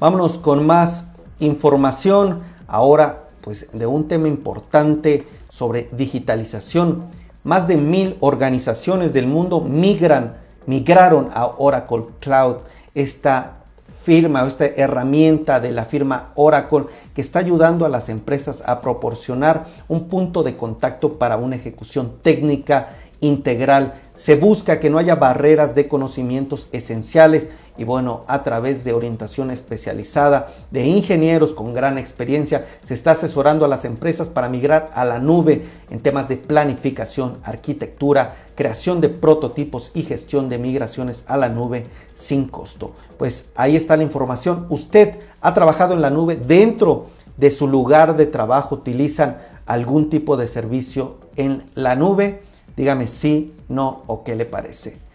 Vámonos 0.00 0.38
con 0.38 0.66
más 0.66 1.06
información 1.38 2.40
ahora 2.66 3.28
pues 3.42 3.68
de 3.72 3.86
un 3.86 4.08
tema 4.08 4.26
importante 4.26 5.24
sobre 5.48 5.88
digitalización. 5.92 7.04
Más 7.44 7.68
de 7.68 7.76
mil 7.76 8.16
organizaciones 8.18 9.12
del 9.12 9.28
mundo 9.28 9.60
migran, 9.60 10.38
migraron 10.66 11.28
a 11.32 11.46
Oracle 11.46 12.06
Cloud, 12.18 12.56
esta 12.96 13.62
firma 14.06 14.44
o 14.44 14.46
esta 14.46 14.66
herramienta 14.66 15.58
de 15.58 15.72
la 15.72 15.84
firma 15.84 16.30
Oracle 16.36 16.84
que 17.12 17.20
está 17.20 17.40
ayudando 17.40 17.84
a 17.84 17.88
las 17.88 18.08
empresas 18.08 18.62
a 18.64 18.80
proporcionar 18.80 19.64
un 19.88 20.06
punto 20.06 20.44
de 20.44 20.54
contacto 20.54 21.14
para 21.14 21.36
una 21.36 21.56
ejecución 21.56 22.12
técnica 22.22 22.90
integral. 23.20 23.94
Se 24.14 24.36
busca 24.36 24.78
que 24.78 24.90
no 24.90 24.98
haya 24.98 25.16
barreras 25.16 25.74
de 25.74 25.88
conocimientos 25.88 26.68
esenciales 26.70 27.48
y 27.78 27.84
bueno, 27.84 28.22
a 28.26 28.42
través 28.42 28.84
de 28.84 28.92
orientación 28.92 29.50
especializada 29.50 30.46
de 30.70 30.86
ingenieros 30.86 31.52
con 31.52 31.74
gran 31.74 31.98
experiencia, 31.98 32.66
se 32.82 32.94
está 32.94 33.12
asesorando 33.12 33.64
a 33.64 33.68
las 33.68 33.84
empresas 33.84 34.28
para 34.28 34.48
migrar 34.48 34.88
a 34.94 35.04
la 35.04 35.18
nube 35.18 35.64
en 35.90 36.00
temas 36.00 36.28
de 36.28 36.36
planificación, 36.36 37.38
arquitectura, 37.42 38.36
creación 38.54 39.00
de 39.00 39.08
prototipos 39.08 39.90
y 39.94 40.02
gestión 40.02 40.48
de 40.48 40.58
migraciones 40.58 41.24
a 41.28 41.36
la 41.36 41.48
nube 41.48 41.84
sin 42.14 42.46
costo. 42.46 42.92
Pues 43.18 43.46
ahí 43.54 43.76
está 43.76 43.96
la 43.96 44.02
información. 44.02 44.66
Usted 44.70 45.18
ha 45.40 45.54
trabajado 45.54 45.94
en 45.94 46.02
la 46.02 46.10
nube 46.10 46.36
dentro 46.36 47.06
de 47.36 47.50
su 47.50 47.68
lugar 47.68 48.16
de 48.16 48.26
trabajo, 48.26 48.76
utilizan 48.76 49.38
algún 49.66 50.08
tipo 50.08 50.36
de 50.36 50.46
servicio 50.46 51.18
en 51.36 51.62
la 51.74 51.94
nube. 51.94 52.42
Dígame 52.76 53.06
sí, 53.06 53.54
no 53.68 54.02
o 54.06 54.24
qué 54.24 54.34
le 54.34 54.46
parece. 54.46 55.05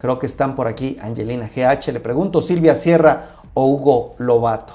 Creo 0.00 0.18
que 0.18 0.26
están 0.26 0.54
por 0.54 0.66
aquí 0.66 0.96
Angelina 1.00 1.48
GH. 1.54 1.92
Le 1.92 2.00
pregunto 2.00 2.40
Silvia 2.40 2.74
Sierra 2.74 3.32
o 3.54 3.66
Hugo 3.66 4.12
Lobato. 4.18 4.74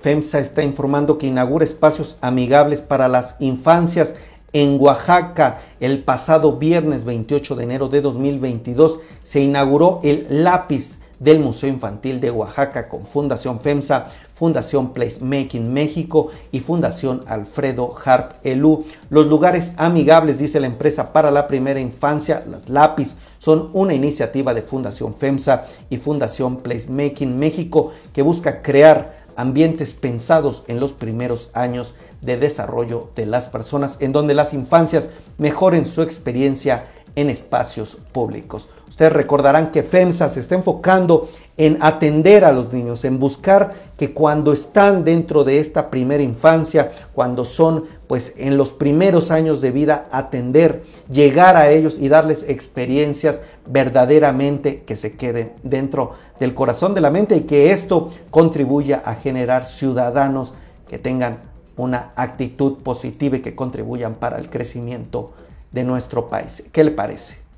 FEMSA 0.00 0.38
está 0.38 0.62
informando 0.62 1.18
que 1.18 1.26
inaugura 1.26 1.64
espacios 1.64 2.16
amigables 2.22 2.80
para 2.80 3.06
las 3.06 3.36
infancias 3.38 4.14
en 4.52 4.80
Oaxaca. 4.80 5.60
El 5.78 6.02
pasado 6.02 6.56
viernes 6.56 7.04
28 7.04 7.54
de 7.54 7.64
enero 7.64 7.88
de 7.88 8.00
2022 8.00 8.98
se 9.22 9.40
inauguró 9.40 10.00
el 10.02 10.26
lápiz 10.30 10.99
del 11.20 11.38
Museo 11.38 11.68
Infantil 11.68 12.20
de 12.20 12.32
Oaxaca 12.32 12.88
con 12.88 13.06
Fundación 13.06 13.60
FEMSA, 13.60 14.06
Fundación 14.34 14.92
Placemaking 14.92 15.72
México 15.72 16.30
y 16.50 16.60
Fundación 16.60 17.22
Alfredo 17.26 17.94
Hart 18.04 18.44
Elú. 18.44 18.84
Los 19.10 19.26
lugares 19.26 19.74
amigables, 19.76 20.38
dice 20.38 20.58
la 20.58 20.66
empresa, 20.66 21.12
para 21.12 21.30
la 21.30 21.46
primera 21.46 21.78
infancia, 21.78 22.42
las 22.50 22.68
lápiz, 22.68 23.16
son 23.38 23.70
una 23.74 23.94
iniciativa 23.94 24.54
de 24.54 24.62
Fundación 24.62 25.14
FEMSA 25.14 25.66
y 25.90 25.98
Fundación 25.98 26.56
Placemaking 26.56 27.38
México 27.38 27.92
que 28.12 28.22
busca 28.22 28.62
crear 28.62 29.20
ambientes 29.36 29.94
pensados 29.94 30.64
en 30.68 30.80
los 30.80 30.92
primeros 30.92 31.50
años 31.54 31.94
de 32.20 32.36
desarrollo 32.36 33.10
de 33.16 33.26
las 33.26 33.46
personas, 33.46 33.96
en 34.00 34.12
donde 34.12 34.34
las 34.34 34.52
infancias 34.52 35.08
mejoren 35.38 35.86
su 35.86 36.02
experiencia 36.02 36.86
en 37.16 37.30
espacios 37.30 37.96
públicos. 38.12 38.68
Ustedes 39.00 39.14
recordarán 39.14 39.72
que 39.72 39.82
FEMSA 39.82 40.28
se 40.28 40.40
está 40.40 40.56
enfocando 40.56 41.26
en 41.56 41.78
atender 41.80 42.44
a 42.44 42.52
los 42.52 42.70
niños, 42.70 43.06
en 43.06 43.18
buscar 43.18 43.72
que 43.96 44.12
cuando 44.12 44.52
están 44.52 45.06
dentro 45.06 45.42
de 45.42 45.58
esta 45.58 45.88
primera 45.88 46.22
infancia, 46.22 46.92
cuando 47.14 47.46
son 47.46 47.84
pues 48.06 48.34
en 48.36 48.58
los 48.58 48.74
primeros 48.74 49.30
años 49.30 49.62
de 49.62 49.70
vida, 49.70 50.04
atender, 50.12 50.82
llegar 51.10 51.56
a 51.56 51.70
ellos 51.70 51.98
y 51.98 52.10
darles 52.10 52.44
experiencias 52.46 53.40
verdaderamente 53.66 54.82
que 54.82 54.96
se 54.96 55.16
queden 55.16 55.54
dentro 55.62 56.12
del 56.38 56.52
corazón 56.52 56.92
de 56.92 57.00
la 57.00 57.10
mente 57.10 57.36
y 57.36 57.44
que 57.44 57.72
esto 57.72 58.10
contribuya 58.30 59.00
a 59.02 59.14
generar 59.14 59.64
ciudadanos 59.64 60.52
que 60.86 60.98
tengan 60.98 61.38
una 61.78 62.10
actitud 62.16 62.82
positiva 62.82 63.38
y 63.38 63.40
que 63.40 63.54
contribuyan 63.54 64.16
para 64.16 64.36
el 64.36 64.50
crecimiento 64.50 65.32
de 65.72 65.84
nuestro 65.84 66.28
país. 66.28 66.64
¿Qué 66.70 66.84
le 66.84 66.90
parece? 66.90 67.49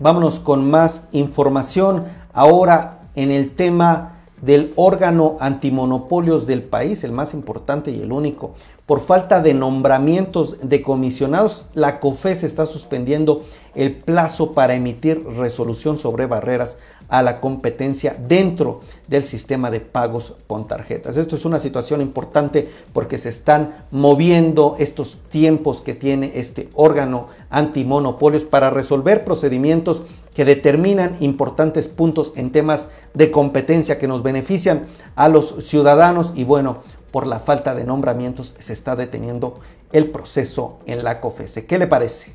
Vámonos 0.00 0.40
con 0.40 0.70
más 0.70 1.08
información 1.12 2.06
ahora 2.32 3.02
en 3.16 3.30
el 3.30 3.54
tema 3.54 4.14
del 4.40 4.72
órgano 4.76 5.36
antimonopolios 5.40 6.46
del 6.46 6.62
país, 6.62 7.04
el 7.04 7.12
más 7.12 7.34
importante 7.34 7.90
y 7.90 8.00
el 8.00 8.10
único. 8.10 8.54
Por 8.86 9.00
falta 9.00 9.42
de 9.42 9.52
nombramientos 9.52 10.66
de 10.66 10.80
comisionados, 10.80 11.66
la 11.74 12.00
COFES 12.00 12.44
está 12.44 12.64
suspendiendo 12.64 13.44
el 13.74 13.94
plazo 13.94 14.52
para 14.52 14.74
emitir 14.74 15.22
resolución 15.36 15.98
sobre 15.98 16.24
barreras 16.24 16.78
a 17.10 17.22
la 17.22 17.40
competencia 17.40 18.16
dentro 18.26 18.80
del 19.08 19.24
sistema 19.24 19.70
de 19.70 19.80
pagos 19.80 20.34
con 20.46 20.66
tarjetas. 20.66 21.16
Esto 21.16 21.36
es 21.36 21.44
una 21.44 21.58
situación 21.58 22.00
importante 22.00 22.70
porque 22.92 23.18
se 23.18 23.28
están 23.28 23.74
moviendo 23.90 24.76
estos 24.78 25.18
tiempos 25.30 25.80
que 25.80 25.94
tiene 25.94 26.32
este 26.34 26.68
órgano 26.74 27.26
antimonopolios 27.50 28.44
para 28.44 28.70
resolver 28.70 29.24
procedimientos 29.24 30.02
que 30.34 30.44
determinan 30.44 31.16
importantes 31.20 31.88
puntos 31.88 32.32
en 32.36 32.52
temas 32.52 32.88
de 33.14 33.30
competencia 33.30 33.98
que 33.98 34.08
nos 34.08 34.22
benefician 34.22 34.86
a 35.16 35.28
los 35.28 35.56
ciudadanos 35.64 36.32
y 36.36 36.44
bueno, 36.44 36.78
por 37.10 37.26
la 37.26 37.40
falta 37.40 37.74
de 37.74 37.84
nombramientos 37.84 38.54
se 38.58 38.72
está 38.72 38.94
deteniendo 38.94 39.58
el 39.92 40.10
proceso 40.10 40.78
en 40.86 41.02
la 41.02 41.20
COFESE. 41.20 41.66
¿Qué 41.66 41.78
le 41.78 41.88
parece? 41.88 42.32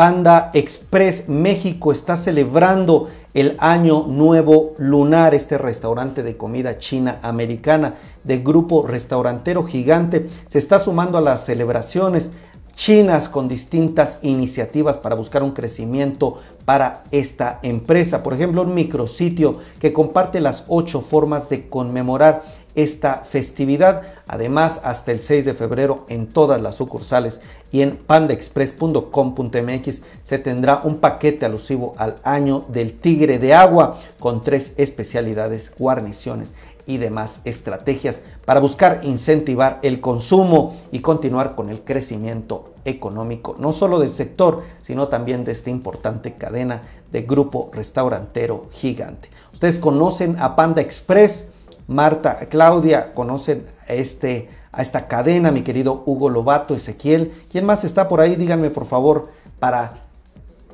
Panda 0.00 0.48
Express 0.54 1.28
México 1.28 1.92
está 1.92 2.16
celebrando 2.16 3.10
el 3.34 3.56
Año 3.58 4.06
Nuevo 4.08 4.72
Lunar, 4.78 5.34
este 5.34 5.58
restaurante 5.58 6.22
de 6.22 6.38
comida 6.38 6.78
china 6.78 7.18
americana 7.20 7.96
del 8.24 8.42
grupo 8.42 8.86
restaurantero 8.86 9.62
gigante, 9.62 10.26
se 10.46 10.58
está 10.58 10.78
sumando 10.78 11.18
a 11.18 11.20
las 11.20 11.44
celebraciones 11.44 12.30
chinas 12.74 13.28
con 13.28 13.46
distintas 13.46 14.20
iniciativas 14.22 14.96
para 14.96 15.16
buscar 15.16 15.42
un 15.42 15.50
crecimiento 15.50 16.38
para 16.64 17.04
esta 17.10 17.58
empresa. 17.62 18.22
Por 18.22 18.32
ejemplo, 18.32 18.62
un 18.62 18.72
micrositio 18.72 19.58
que 19.80 19.92
comparte 19.92 20.40
las 20.40 20.64
ocho 20.68 21.02
formas 21.02 21.50
de 21.50 21.68
conmemorar 21.68 22.42
esta 22.74 23.16
festividad. 23.16 24.02
Además, 24.26 24.80
hasta 24.84 25.12
el 25.12 25.22
6 25.22 25.44
de 25.44 25.54
febrero 25.54 26.04
en 26.08 26.26
todas 26.26 26.60
las 26.60 26.74
sucursales 26.76 27.40
y 27.72 27.82
en 27.82 27.96
pandaexpress.com.mx 27.96 30.02
se 30.22 30.38
tendrá 30.38 30.80
un 30.84 30.98
paquete 30.98 31.46
alusivo 31.46 31.94
al 31.96 32.16
año 32.24 32.64
del 32.68 32.92
tigre 32.92 33.38
de 33.38 33.54
agua 33.54 33.98
con 34.18 34.42
tres 34.42 34.74
especialidades, 34.76 35.72
guarniciones 35.78 36.52
y 36.86 36.98
demás 36.98 37.40
estrategias 37.44 38.20
para 38.44 38.60
buscar 38.60 39.00
incentivar 39.04 39.78
el 39.82 40.00
consumo 40.00 40.76
y 40.90 41.00
continuar 41.00 41.54
con 41.54 41.70
el 41.70 41.82
crecimiento 41.82 42.72
económico, 42.84 43.54
no 43.58 43.72
solo 43.72 44.00
del 44.00 44.12
sector, 44.12 44.64
sino 44.80 45.08
también 45.08 45.44
de 45.44 45.52
esta 45.52 45.70
importante 45.70 46.34
cadena 46.34 46.82
de 47.12 47.22
grupo 47.22 47.70
restaurantero 47.72 48.66
gigante. 48.72 49.28
Ustedes 49.52 49.78
conocen 49.78 50.36
a 50.40 50.56
Panda 50.56 50.82
Express, 50.82 51.46
Marta, 51.90 52.38
Claudia, 52.48 53.12
conocen 53.14 53.64
a, 53.88 53.94
este, 53.94 54.48
a 54.70 54.80
esta 54.80 55.08
cadena, 55.08 55.50
mi 55.50 55.62
querido 55.62 56.04
Hugo 56.06 56.28
Lobato, 56.28 56.72
Ezequiel. 56.72 57.32
¿Quién 57.50 57.66
más 57.66 57.82
está 57.82 58.06
por 58.06 58.20
ahí? 58.20 58.36
Díganme 58.36 58.70
por 58.70 58.86
favor 58.86 59.28
para 59.58 59.94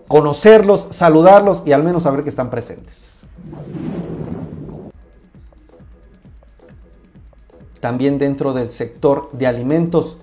conocerlos, 0.08 0.88
saludarlos 0.90 1.62
y 1.64 1.72
al 1.72 1.82
menos 1.82 2.02
saber 2.02 2.22
que 2.22 2.28
están 2.28 2.50
presentes. 2.50 3.22
También 7.80 8.18
dentro 8.18 8.52
del 8.52 8.70
sector 8.70 9.30
de 9.32 9.46
alimentos, 9.46 10.18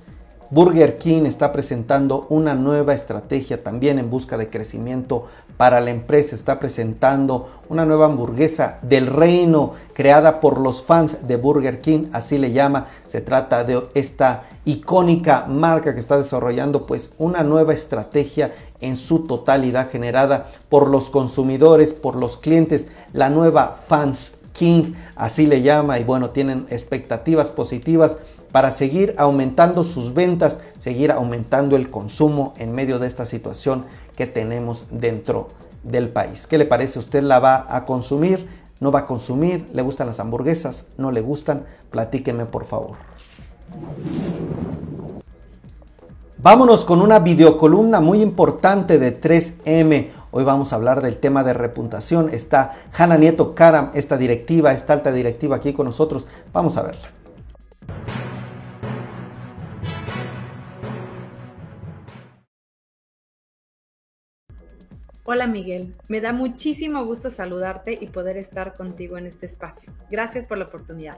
Burger 0.54 1.00
King 1.00 1.24
está 1.26 1.52
presentando 1.52 2.28
una 2.30 2.54
nueva 2.54 2.94
estrategia 2.94 3.64
también 3.64 3.98
en 3.98 4.12
busca 4.12 4.38
de 4.38 4.46
crecimiento 4.46 5.26
para 5.58 5.82
la 5.82 5.90
empresa. 5.90 6.36
Está 6.36 6.60
presentando 6.60 7.50
una 7.70 7.86
nueva 7.86 8.06
hamburguesa 8.06 8.78
del 8.84 9.08
reino 9.08 9.74
creada 9.94 10.40
por 10.40 10.60
los 10.60 10.84
fans 10.84 11.28
de 11.28 11.38
Burger 11.38 11.82
King, 11.82 12.04
así 12.14 12.38
le 12.38 12.52
llama. 12.52 12.86
Se 13.08 13.20
trata 13.20 13.64
de 13.64 13.82
esta 13.96 14.44
icónica 14.64 15.48
marca 15.48 15.96
que 15.96 16.00
está 16.00 16.20
desarrollando 16.20 16.86
pues 16.86 17.14
una 17.18 17.42
nueva 17.42 17.74
estrategia 17.74 18.54
en 18.80 18.96
su 18.96 19.26
totalidad 19.26 19.90
generada 19.90 20.52
por 20.70 20.88
los 20.88 21.10
consumidores, 21.10 21.94
por 21.94 22.16
los 22.16 22.38
clientes, 22.38 22.90
la 23.12 23.32
nueva 23.32 23.76
fans 23.88 24.34
King, 24.54 24.94
así 25.16 25.48
le 25.48 25.64
llama, 25.64 25.98
y 25.98 26.04
bueno, 26.04 26.30
tienen 26.30 26.68
expectativas 26.70 27.50
positivas 27.50 28.18
para 28.54 28.70
seguir 28.70 29.16
aumentando 29.18 29.84
sus 29.84 30.14
ventas, 30.14 30.60
seguir 30.78 31.12
aumentando 31.12 31.76
el 31.76 31.90
consumo 31.90 32.54
en 32.60 32.72
medio 32.72 33.00
de 33.00 33.08
esta 33.08 33.26
situación 33.26 33.84
que 34.16 34.28
tenemos 34.28 34.86
dentro 34.92 35.48
del 35.82 36.10
país. 36.10 36.46
¿Qué 36.46 36.60
le 36.60 36.68
parece? 36.68 37.00
¿Usted 37.00 37.24
la 37.24 37.40
va 37.40 37.66
a 37.68 37.84
consumir? 37.86 38.48
¿No 38.80 38.92
va 38.92 39.00
a 39.00 39.06
consumir? 39.08 39.66
¿Le 39.74 39.82
gustan 39.82 40.06
las 40.06 40.20
hamburguesas? 40.20 40.90
¿No 40.98 41.12
le 41.12 41.22
gustan? 41.22 41.66
Platíqueme 41.90 42.46
por 42.46 42.66
favor. 42.66 42.92
Vámonos 46.38 46.86
con 46.86 47.02
una 47.02 47.18
videocolumna 47.18 48.02
muy 48.02 48.22
importante 48.22 49.00
de 49.00 49.20
3M. 49.20 50.10
Hoy 50.30 50.44
vamos 50.44 50.74
a 50.74 50.76
hablar 50.76 51.02
del 51.02 51.18
tema 51.18 51.44
de 51.44 51.54
reputación. 51.54 52.30
Está 52.30 52.74
Hanna 52.96 53.18
Nieto 53.18 53.56
Karam, 53.56 53.90
esta 53.96 54.16
directiva, 54.16 54.74
esta 54.74 54.94
alta 54.94 55.12
directiva 55.12 55.56
aquí 55.56 55.74
con 55.74 55.88
nosotros. 55.88 56.28
Vamos 56.54 56.78
a 56.78 56.84
verla. 56.84 57.23
Hola 65.26 65.48
Miguel, 65.48 65.96
me 66.10 66.20
da 66.20 66.34
muchísimo 66.34 67.06
gusto 67.06 67.30
saludarte 67.30 67.98
y 68.00 68.08
poder 68.08 68.36
estar 68.36 68.74
contigo 68.74 69.18
en 69.18 69.26
este 69.26 69.46
espacio. 69.46 69.94
Gracias 70.12 70.46
por 70.46 70.58
la 70.58 70.66
oportunidad. 70.66 71.18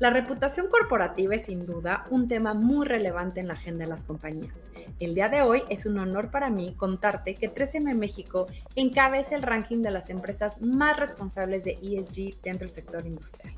La 0.00 0.10
reputación 0.10 0.66
corporativa 0.66 1.36
es 1.36 1.44
sin 1.44 1.64
duda 1.64 2.02
un 2.10 2.26
tema 2.26 2.54
muy 2.54 2.84
relevante 2.84 3.38
en 3.38 3.46
la 3.46 3.54
agenda 3.54 3.84
de 3.84 3.90
las 3.90 4.02
compañías. 4.02 4.52
El 4.98 5.14
día 5.14 5.28
de 5.28 5.42
hoy 5.42 5.62
es 5.68 5.86
un 5.86 5.96
honor 6.00 6.32
para 6.32 6.50
mí 6.50 6.74
contarte 6.76 7.34
que 7.34 7.48
3M 7.48 7.94
México 7.94 8.46
encabeza 8.74 9.36
el 9.36 9.42
ranking 9.42 9.80
de 9.80 9.92
las 9.92 10.10
empresas 10.10 10.60
más 10.60 10.98
responsables 10.98 11.62
de 11.62 11.78
ESG 11.80 12.42
dentro 12.42 12.66
del 12.66 12.74
sector 12.74 13.06
industrial. 13.06 13.54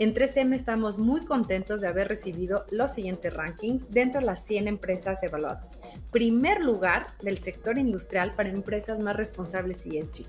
En 0.00 0.14
3M 0.14 0.54
estamos 0.54 0.96
muy 0.96 1.26
contentos 1.26 1.82
de 1.82 1.88
haber 1.88 2.08
recibido 2.08 2.64
los 2.70 2.92
siguientes 2.92 3.34
rankings 3.34 3.90
dentro 3.90 4.20
de 4.20 4.26
las 4.28 4.42
100 4.46 4.66
empresas 4.66 5.22
evaluadas. 5.22 5.78
Primer 6.10 6.64
lugar 6.64 7.08
del 7.22 7.36
sector 7.36 7.76
industrial 7.76 8.32
para 8.34 8.48
empresas 8.48 8.98
más 8.98 9.14
responsables 9.14 9.84
ESG. 9.84 10.24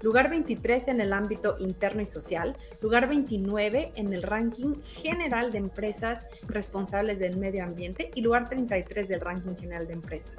Lugar 0.00 0.30
23 0.30 0.88
en 0.88 1.02
el 1.02 1.12
ámbito 1.12 1.56
interno 1.58 2.00
y 2.00 2.06
social. 2.06 2.56
Lugar 2.80 3.10
29 3.10 3.92
en 3.94 4.14
el 4.14 4.22
ranking 4.22 4.72
general 5.02 5.52
de 5.52 5.58
empresas 5.58 6.26
responsables 6.48 7.18
del 7.18 7.36
medio 7.36 7.62
ambiente. 7.62 8.10
Y 8.14 8.22
lugar 8.22 8.48
33 8.48 9.06
del 9.06 9.20
ranking 9.20 9.54
general 9.54 9.86
de 9.86 9.92
empresas. 9.92 10.32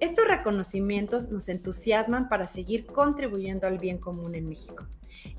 Estos 0.00 0.26
reconocimientos 0.26 1.28
nos 1.28 1.50
entusiasman 1.50 2.30
para 2.30 2.48
seguir 2.48 2.86
contribuyendo 2.86 3.66
al 3.66 3.76
bien 3.76 3.98
común 3.98 4.34
en 4.34 4.48
México. 4.48 4.86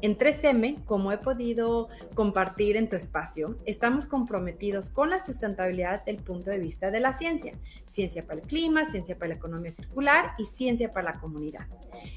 En 0.02 0.18
3M, 0.18 0.86
como 0.86 1.12
he 1.12 1.18
podido 1.18 1.88
compartir 2.14 2.78
en 2.78 2.90
tu 2.90 2.96
espacio, 2.96 3.58
estamos 3.66 4.06
comprometidos 4.06 4.90
con 4.90 5.10
la 5.10 5.24
sustentabilidad 5.24 6.06
del 6.06 6.18
punto 6.18 6.52
de 6.52 6.60
vista 6.60 6.92
de 6.92 7.00
la 7.00 7.14
ciencia. 7.14 7.54
Ciencia 7.86 8.22
para 8.22 8.42
el 8.42 8.48
clima, 8.48 8.86
ciencia 8.86 9.18
para 9.18 9.30
la 9.30 9.36
economía 9.36 9.72
circular 9.72 10.34
y 10.38 10.46
ciencia 10.46 10.92
para 10.92 11.14
la 11.14 11.20
comunidad. 11.20 11.68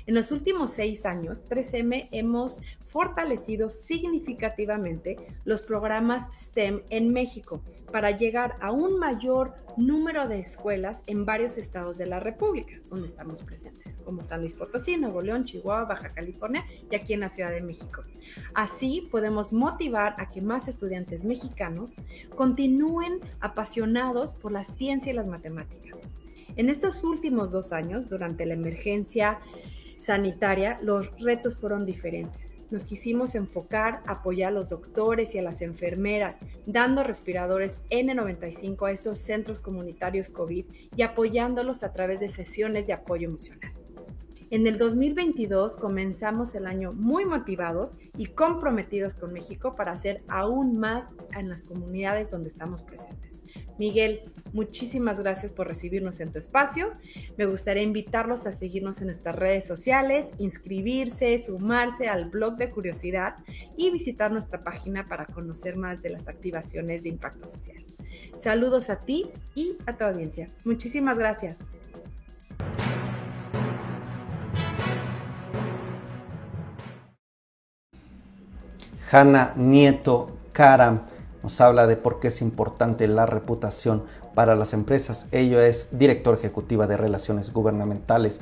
En 0.07 0.15
los 0.15 0.31
últimos 0.31 0.71
seis 0.71 1.05
años, 1.05 1.45
3M 1.45 2.09
hemos 2.13 2.61
fortalecido 2.87 3.71
significativamente 3.71 5.17
los 5.45 5.63
programas 5.63 6.29
STEM 6.33 6.83
en 6.91 7.13
México 7.13 7.61
para 7.91 8.13
llegar 8.13 8.55
a 8.61 8.71
un 8.71 8.99
mayor 8.99 9.55
número 9.77 10.29
de 10.29 10.39
escuelas 10.39 11.01
en 11.07 11.25
varios 11.25 11.59
estados 11.59 11.99
de 11.99 12.07
la 12.07 12.21
República, 12.21 12.34
donde 12.91 13.07
estamos 13.07 13.43
presentes, 13.45 13.97
como 14.05 14.23
San 14.23 14.41
Luis 14.41 14.55
Potosí, 14.55 14.97
Nuevo 14.97 15.21
León, 15.21 15.45
Chihuahua, 15.45 15.85
Baja 15.85 16.09
California 16.09 16.65
y 16.91 16.95
aquí 16.95 17.15
en 17.15 17.21
la 17.21 17.31
Ciudad 17.31 17.51
de 17.51 17.63
México. 17.63 18.03
Así 18.55 19.09
podemos 19.11 19.53
motivar 19.53 20.15
a 20.19 20.29
que 20.29 20.41
más 20.41 20.69
estudiantes 20.69 21.25
mexicanos 21.25 21.95
continúen 22.37 23.21
apasionados 23.41 24.35
por 24.35 24.53
la 24.53 24.65
ciencia 24.65 25.13
y 25.13 25.17
las 25.17 25.29
matemáticas. 25.29 25.99
En 26.57 26.71
estos 26.71 27.03
últimos 27.05 27.51
dos 27.51 27.73
años, 27.73 28.09
durante 28.09 28.47
la 28.47 28.55
emergencia 28.55 29.41
sanitaria, 29.99 30.77
los 30.83 31.11
retos 31.21 31.57
fueron 31.57 31.87
diferentes. 31.87 32.54
Nos 32.71 32.87
quisimos 32.87 33.35
enfocar, 33.35 34.03
apoyar 34.07 34.53
a 34.53 34.55
los 34.55 34.69
doctores 34.69 35.35
y 35.35 35.39
a 35.39 35.43
las 35.43 35.63
enfermeras, 35.63 36.37
dando 36.67 37.03
respiradores 37.03 37.83
N95 37.91 38.89
a 38.89 38.93
estos 38.93 39.19
centros 39.19 39.61
comunitarios 39.61 40.29
COVID 40.29 40.65
y 40.97 41.03
apoyándolos 41.03 41.83
a 41.83 41.93
través 41.93 42.21
de 42.21 42.29
sesiones 42.29 42.87
de 42.87 42.95
apoyo 42.95 43.29
emocional. 43.29 43.73
En 44.51 44.67
el 44.67 44.79
2022 44.79 45.77
comenzamos 45.77 46.55
el 46.55 46.67
año 46.67 46.93
muy 46.93 47.25
motivados 47.25 47.99
y 48.17 48.27
comprometidos 48.27 49.15
con 49.15 49.33
México 49.33 49.73
para 49.73 49.93
hacer 49.93 50.23
aún 50.29 50.79
más 50.79 51.07
en 51.37 51.49
las 51.49 51.65
comunidades 51.65 52.31
donde 52.31 52.51
estamos 52.51 52.83
presentes. 52.83 53.34
Miguel, 53.79 54.21
muchísimas 54.53 55.19
gracias 55.19 55.53
por 55.53 55.67
recibirnos 55.67 56.21
en 56.21 56.31
tu 56.31 56.39
espacio. 56.39 56.93
Me 57.37 57.47
gustaría 57.47 57.83
invitarlos 57.83 58.47
a 58.47 58.53
seguirnos 58.53 59.01
en 59.01 59.07
nuestras 59.07 59.35
redes 59.35 59.67
sociales, 59.67 60.29
inscribirse, 60.39 61.39
sumarse 61.41 62.09
al 62.09 62.31
blog 62.31 62.57
de 62.57 62.69
curiosidad 62.69 63.35
y 63.77 63.91
visitar 63.91 64.31
nuestra 64.31 64.61
página 64.61 65.05
para 65.05 65.27
conocer 65.27 65.77
más 65.77 66.03
de 66.03 66.11
las 66.11 66.29
activaciones 66.29 67.03
de 67.03 67.09
impacto 67.09 67.49
social. 67.49 67.85
Saludos 68.41 68.91
a 68.91 69.01
ti 69.01 69.31
y 69.55 69.77
a 69.87 69.97
tu 69.97 70.05
audiencia. 70.05 70.47
Muchísimas 70.65 71.19
gracias. 71.19 71.57
Hanna 79.11 79.53
Nieto 79.57 80.37
Karam 80.53 81.14
nos 81.45 81.61
habla 81.61 81.87
de 81.87 81.97
por 81.97 82.19
qué 82.19 82.29
es 82.29 82.41
importante 82.41 83.07
la 83.07 83.27
reputación 83.27 84.03
para 84.35 84.57
las 84.57 84.73
empresas. 84.73 85.27
Ella 85.31 85.67
es 85.67 85.89
directora 85.93 86.39
ejecutiva 86.39 86.87
de 86.87 86.97
Relaciones 86.97 87.53
Gubernamentales 87.53 88.41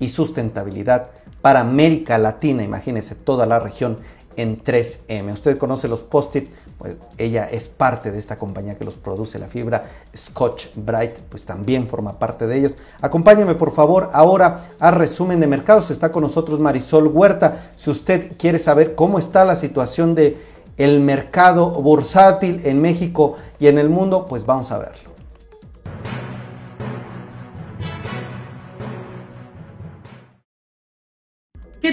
y 0.00 0.08
Sustentabilidad 0.08 1.10
para 1.42 1.60
América 1.60 2.18
Latina, 2.18 2.62
imagínense 2.62 3.14
toda 3.14 3.46
la 3.46 3.60
región 3.60 3.98
en 4.36 4.62
3M. 4.62 5.32
Usted 5.32 5.58
conoce 5.58 5.86
los 5.86 6.00
post-it, 6.00 6.48
pues 6.78 6.96
ella 7.18 7.44
es 7.44 7.68
parte 7.68 8.10
de 8.10 8.18
esta 8.18 8.36
compañía 8.36 8.76
que 8.76 8.84
los 8.84 8.96
produce, 8.96 9.38
la 9.38 9.46
fibra 9.46 9.84
Scotch 10.16 10.68
Bright, 10.74 11.12
pues 11.28 11.44
también 11.44 11.86
forma 11.86 12.18
parte 12.18 12.46
de 12.46 12.58
ellas. 12.58 12.76
Acompáñame 13.00 13.54
por 13.54 13.72
favor 13.72 14.10
ahora 14.12 14.70
a 14.80 14.90
resumen 14.90 15.40
de 15.40 15.46
mercados. 15.46 15.90
Está 15.90 16.10
con 16.10 16.22
nosotros 16.22 16.58
Marisol 16.58 17.06
Huerta. 17.06 17.70
Si 17.76 17.90
usted 17.90 18.32
quiere 18.36 18.58
saber 18.58 18.94
cómo 18.94 19.18
está 19.18 19.44
la 19.44 19.56
situación 19.56 20.14
de 20.14 20.36
el 20.80 21.00
mercado 21.00 21.70
bursátil 21.82 22.62
en 22.64 22.80
México 22.80 23.36
y 23.58 23.66
en 23.66 23.76
el 23.76 23.90
mundo, 23.90 24.24
pues 24.26 24.46
vamos 24.46 24.72
a 24.72 24.78
verlo. 24.78 25.09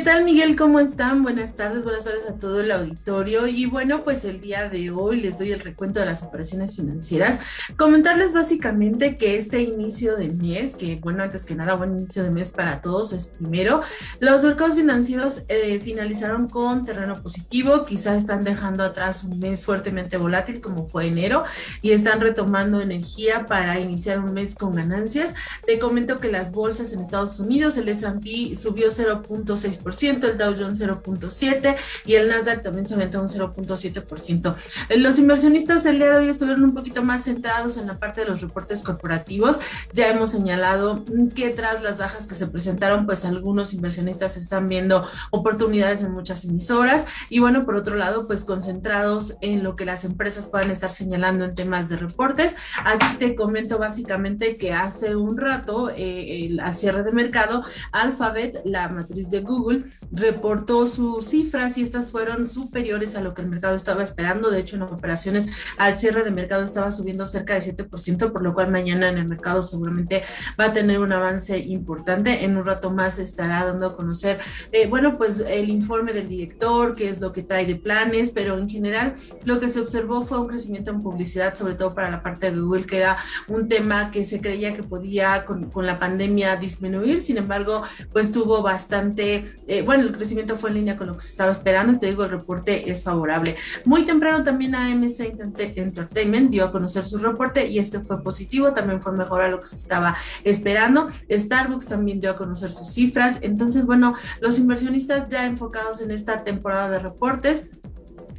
Tal 0.07 0.23
Miguel? 0.23 0.55
¿Cómo 0.55 0.79
están? 0.79 1.21
Buenas 1.21 1.57
tardes, 1.57 1.83
buenas 1.83 2.05
tardes 2.05 2.25
a 2.29 2.33
todo 2.39 2.61
el 2.61 2.71
auditorio. 2.71 3.45
Y 3.45 3.65
bueno, 3.65 4.05
pues 4.05 4.23
el 4.23 4.39
día 4.39 4.69
de 4.69 4.89
hoy 4.89 5.19
les 5.19 5.37
doy 5.37 5.51
el 5.51 5.59
recuento 5.59 5.99
de 5.99 6.05
las 6.05 6.23
operaciones 6.23 6.77
financieras. 6.77 7.39
Comentarles 7.75 8.33
básicamente 8.33 9.17
que 9.17 9.35
este 9.35 9.61
inicio 9.61 10.15
de 10.15 10.29
mes, 10.29 10.77
que 10.77 10.95
bueno, 10.95 11.23
antes 11.23 11.45
que 11.45 11.55
nada, 11.55 11.73
buen 11.73 11.99
inicio 11.99 12.23
de 12.23 12.29
mes 12.29 12.51
para 12.51 12.81
todos 12.81 13.11
es 13.11 13.27
primero, 13.27 13.81
los 14.21 14.43
mercados 14.43 14.75
financieros 14.75 15.43
eh, 15.49 15.77
finalizaron 15.83 16.47
con 16.47 16.85
terreno 16.85 17.21
positivo, 17.21 17.83
quizás 17.83 18.15
están 18.15 18.45
dejando 18.45 18.83
atrás 18.83 19.25
un 19.25 19.37
mes 19.39 19.65
fuertemente 19.65 20.15
volátil 20.15 20.61
como 20.61 20.87
fue 20.87 21.07
enero 21.07 21.43
y 21.81 21.91
están 21.91 22.21
retomando 22.21 22.79
energía 22.79 23.45
para 23.45 23.77
iniciar 23.77 24.21
un 24.21 24.33
mes 24.33 24.55
con 24.55 24.73
ganancias. 24.73 25.35
Te 25.65 25.79
comento 25.79 26.17
que 26.21 26.31
las 26.31 26.53
bolsas 26.53 26.93
en 26.93 27.01
Estados 27.01 27.41
Unidos, 27.41 27.75
el 27.75 27.89
S&P 27.89 28.55
subió 28.55 28.87
0.6 28.87 29.83
el 30.05 30.37
Dow 30.37 30.55
Jones 30.57 30.79
0.7% 30.81 31.75
y 32.05 32.15
el 32.15 32.27
Nasdaq 32.27 32.61
también 32.61 32.85
se 32.85 32.93
aumentó 32.93 33.21
un 33.21 33.27
0.7%. 33.27 34.55
Los 34.97 35.19
inversionistas 35.19 35.85
el 35.85 35.97
día 35.97 36.11
de 36.11 36.17
hoy 36.17 36.29
estuvieron 36.29 36.63
un 36.63 36.73
poquito 36.73 37.03
más 37.03 37.23
centrados 37.23 37.77
en 37.77 37.87
la 37.87 37.97
parte 37.97 38.21
de 38.21 38.27
los 38.27 38.41
reportes 38.41 38.83
corporativos. 38.83 39.59
Ya 39.93 40.09
hemos 40.09 40.31
señalado 40.31 41.03
que 41.35 41.49
tras 41.49 41.81
las 41.81 41.97
bajas 41.97 42.27
que 42.27 42.35
se 42.35 42.47
presentaron, 42.47 43.05
pues 43.05 43.25
algunos 43.25 43.73
inversionistas 43.73 44.37
están 44.37 44.69
viendo 44.69 45.07
oportunidades 45.31 46.01
en 46.01 46.11
muchas 46.11 46.45
emisoras 46.45 47.07
y 47.29 47.39
bueno, 47.39 47.61
por 47.63 47.77
otro 47.77 47.95
lado, 47.95 48.27
pues 48.27 48.43
concentrados 48.43 49.35
en 49.41 49.63
lo 49.63 49.75
que 49.75 49.85
las 49.85 50.05
empresas 50.05 50.47
puedan 50.47 50.71
estar 50.71 50.91
señalando 50.91 51.45
en 51.45 51.55
temas 51.55 51.89
de 51.89 51.97
reportes. 51.97 52.55
Aquí 52.85 53.17
te 53.17 53.35
comento 53.35 53.77
básicamente 53.77 54.57
que 54.57 54.73
hace 54.73 55.15
un 55.15 55.37
rato, 55.37 55.91
eh, 55.95 56.55
al 56.61 56.75
cierre 56.75 57.03
de 57.03 57.11
mercado, 57.11 57.63
Alphabet, 57.91 58.61
la 58.65 58.89
matriz 58.89 59.29
de 59.29 59.41
Google, 59.41 59.83
reportó 60.11 60.87
sus 60.87 61.25
cifras 61.25 61.77
y 61.77 61.83
estas 61.83 62.11
fueron 62.11 62.49
superiores 62.49 63.15
a 63.15 63.21
lo 63.21 63.33
que 63.33 63.41
el 63.41 63.49
mercado 63.49 63.75
estaba 63.75 64.03
esperando. 64.03 64.49
De 64.49 64.59
hecho, 64.59 64.75
en 64.75 64.83
operaciones 64.83 65.47
al 65.77 65.95
cierre 65.95 66.23
de 66.23 66.31
mercado 66.31 66.63
estaba 66.63 66.91
subiendo 66.91 67.27
cerca 67.27 67.53
de 67.53 67.75
7%, 67.75 68.31
por 68.31 68.43
lo 68.43 68.53
cual 68.53 68.71
mañana 68.71 69.09
en 69.09 69.17
el 69.17 69.27
mercado 69.27 69.61
seguramente 69.61 70.23
va 70.59 70.65
a 70.65 70.73
tener 70.73 70.99
un 70.99 71.11
avance 71.11 71.57
importante. 71.57 72.45
En 72.45 72.57
un 72.57 72.65
rato 72.65 72.89
más 72.89 73.19
estará 73.19 73.65
dando 73.65 73.87
a 73.87 73.95
conocer, 73.95 74.39
eh, 74.71 74.87
bueno, 74.87 75.13
pues 75.13 75.39
el 75.39 75.69
informe 75.69 76.13
del 76.13 76.27
director, 76.27 76.95
qué 76.95 77.09
es 77.09 77.19
lo 77.19 77.31
que 77.31 77.43
trae 77.43 77.65
de 77.65 77.75
planes, 77.75 78.31
pero 78.31 78.57
en 78.57 78.69
general 78.69 79.15
lo 79.45 79.59
que 79.59 79.69
se 79.69 79.79
observó 79.79 80.21
fue 80.25 80.39
un 80.39 80.47
crecimiento 80.47 80.91
en 80.91 80.99
publicidad, 80.99 81.55
sobre 81.55 81.75
todo 81.75 81.93
para 81.93 82.09
la 82.09 82.21
parte 82.21 82.51
de 82.51 82.59
Google, 82.59 82.85
que 82.85 82.97
era 82.97 83.17
un 83.47 83.67
tema 83.67 84.11
que 84.11 84.23
se 84.23 84.41
creía 84.41 84.73
que 84.73 84.83
podía 84.83 85.45
con, 85.45 85.67
la 85.85 85.97
pandemia 85.97 86.55
disminuir. 86.55 87.21
Sin 87.21 87.37
embargo, 87.37 87.83
pues 88.11 88.31
tuvo 88.31 88.61
bastante 88.61 89.45
eh, 89.67 89.76
bueno, 89.81 90.03
el 90.03 90.11
crecimiento 90.11 90.57
fue 90.57 90.69
en 90.69 90.77
línea 90.77 90.97
con 90.97 91.07
lo 91.07 91.13
que 91.13 91.21
se 91.21 91.29
estaba 91.29 91.51
esperando, 91.51 91.99
te 91.99 92.07
digo, 92.07 92.23
el 92.23 92.29
reporte 92.29 92.89
es 92.89 93.03
favorable. 93.03 93.55
Muy 93.85 94.05
temprano 94.05 94.43
también 94.43 94.75
AMC 94.75 95.39
Entertainment 95.75 96.49
dio 96.49 96.65
a 96.65 96.71
conocer 96.71 97.05
su 97.05 97.17
reporte 97.17 97.67
y 97.67 97.79
este 97.79 97.99
fue 97.99 98.21
positivo, 98.21 98.73
también 98.73 99.01
fue 99.01 99.13
mejor 99.13 99.41
a 99.41 99.49
lo 99.49 99.59
que 99.59 99.67
se 99.67 99.77
estaba 99.77 100.15
esperando. 100.43 101.07
Starbucks 101.31 101.87
también 101.87 102.19
dio 102.19 102.31
a 102.31 102.35
conocer 102.35 102.71
sus 102.71 102.89
cifras, 102.89 103.39
entonces, 103.41 103.85
bueno, 103.85 104.15
los 104.41 104.59
inversionistas 104.59 105.29
ya 105.29 105.45
enfocados 105.45 106.01
en 106.01 106.11
esta 106.11 106.43
temporada 106.43 106.89
de 106.89 106.99
reportes 106.99 107.69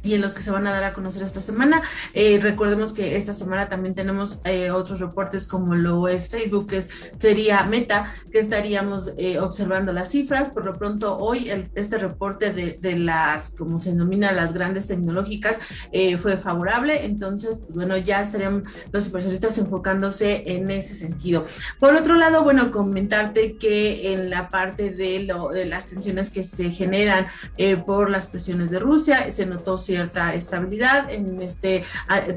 y 0.03 0.13
en 0.13 0.21
los 0.21 0.33
que 0.33 0.41
se 0.41 0.51
van 0.51 0.67
a 0.67 0.71
dar 0.71 0.83
a 0.83 0.93
conocer 0.93 1.23
esta 1.23 1.41
semana. 1.41 1.81
Eh, 2.13 2.39
recordemos 2.41 2.93
que 2.93 3.15
esta 3.15 3.33
semana 3.33 3.69
también 3.69 3.95
tenemos 3.95 4.39
eh, 4.43 4.71
otros 4.71 4.99
reportes 4.99 5.47
como 5.47 5.75
lo 5.75 6.07
es 6.07 6.29
Facebook, 6.29 6.67
que 6.67 6.81
sería 6.81 7.63
Meta, 7.63 8.13
que 8.31 8.39
estaríamos 8.39 9.13
eh, 9.17 9.39
observando 9.39 9.91
las 9.93 10.11
cifras. 10.11 10.49
Por 10.49 10.65
lo 10.65 10.73
pronto, 10.73 11.17
hoy 11.17 11.51
este 11.75 11.97
reporte 11.97 12.51
de, 12.51 12.77
de, 12.79 12.97
las, 12.97 13.51
como 13.51 13.77
se 13.79 13.91
denomina, 13.91 14.31
las 14.31 14.53
grandes 14.53 14.87
tecnológicas, 14.87 15.59
fue 16.21 16.37
favorable. 16.37 17.05
Entonces, 17.05 17.59
pues, 17.59 17.75
bueno, 17.75 17.97
ya 17.97 18.21
estarían 18.21 18.63
los 18.91 19.07
inversionistas 19.07 19.57
enfocándose 19.57 20.43
en 20.45 20.69
ese 20.69 20.95
sentido. 20.95 21.45
Por 21.79 21.95
otro 21.95 22.15
lado, 22.15 22.43
bueno, 22.43 22.71
comentarte 22.71 23.57
que 23.57 24.13
en 24.13 24.29
la 24.29 24.49
parte 24.49 24.89
de, 24.89 25.23
lo, 25.23 25.49
de 25.49 25.65
las 25.65 25.87
tensiones 25.87 26.29
que 26.29 26.43
se 26.43 26.71
generan 26.71 27.27
por 27.85 28.09
las 28.09 28.27
presiones 28.27 28.71
de 28.71 28.79
Rusia, 28.79 29.31
se 29.31 29.45
notó 29.45 29.77
cierta 29.89 30.35
estabilidad 30.35 31.09
en 31.09 31.41
este 31.41 31.83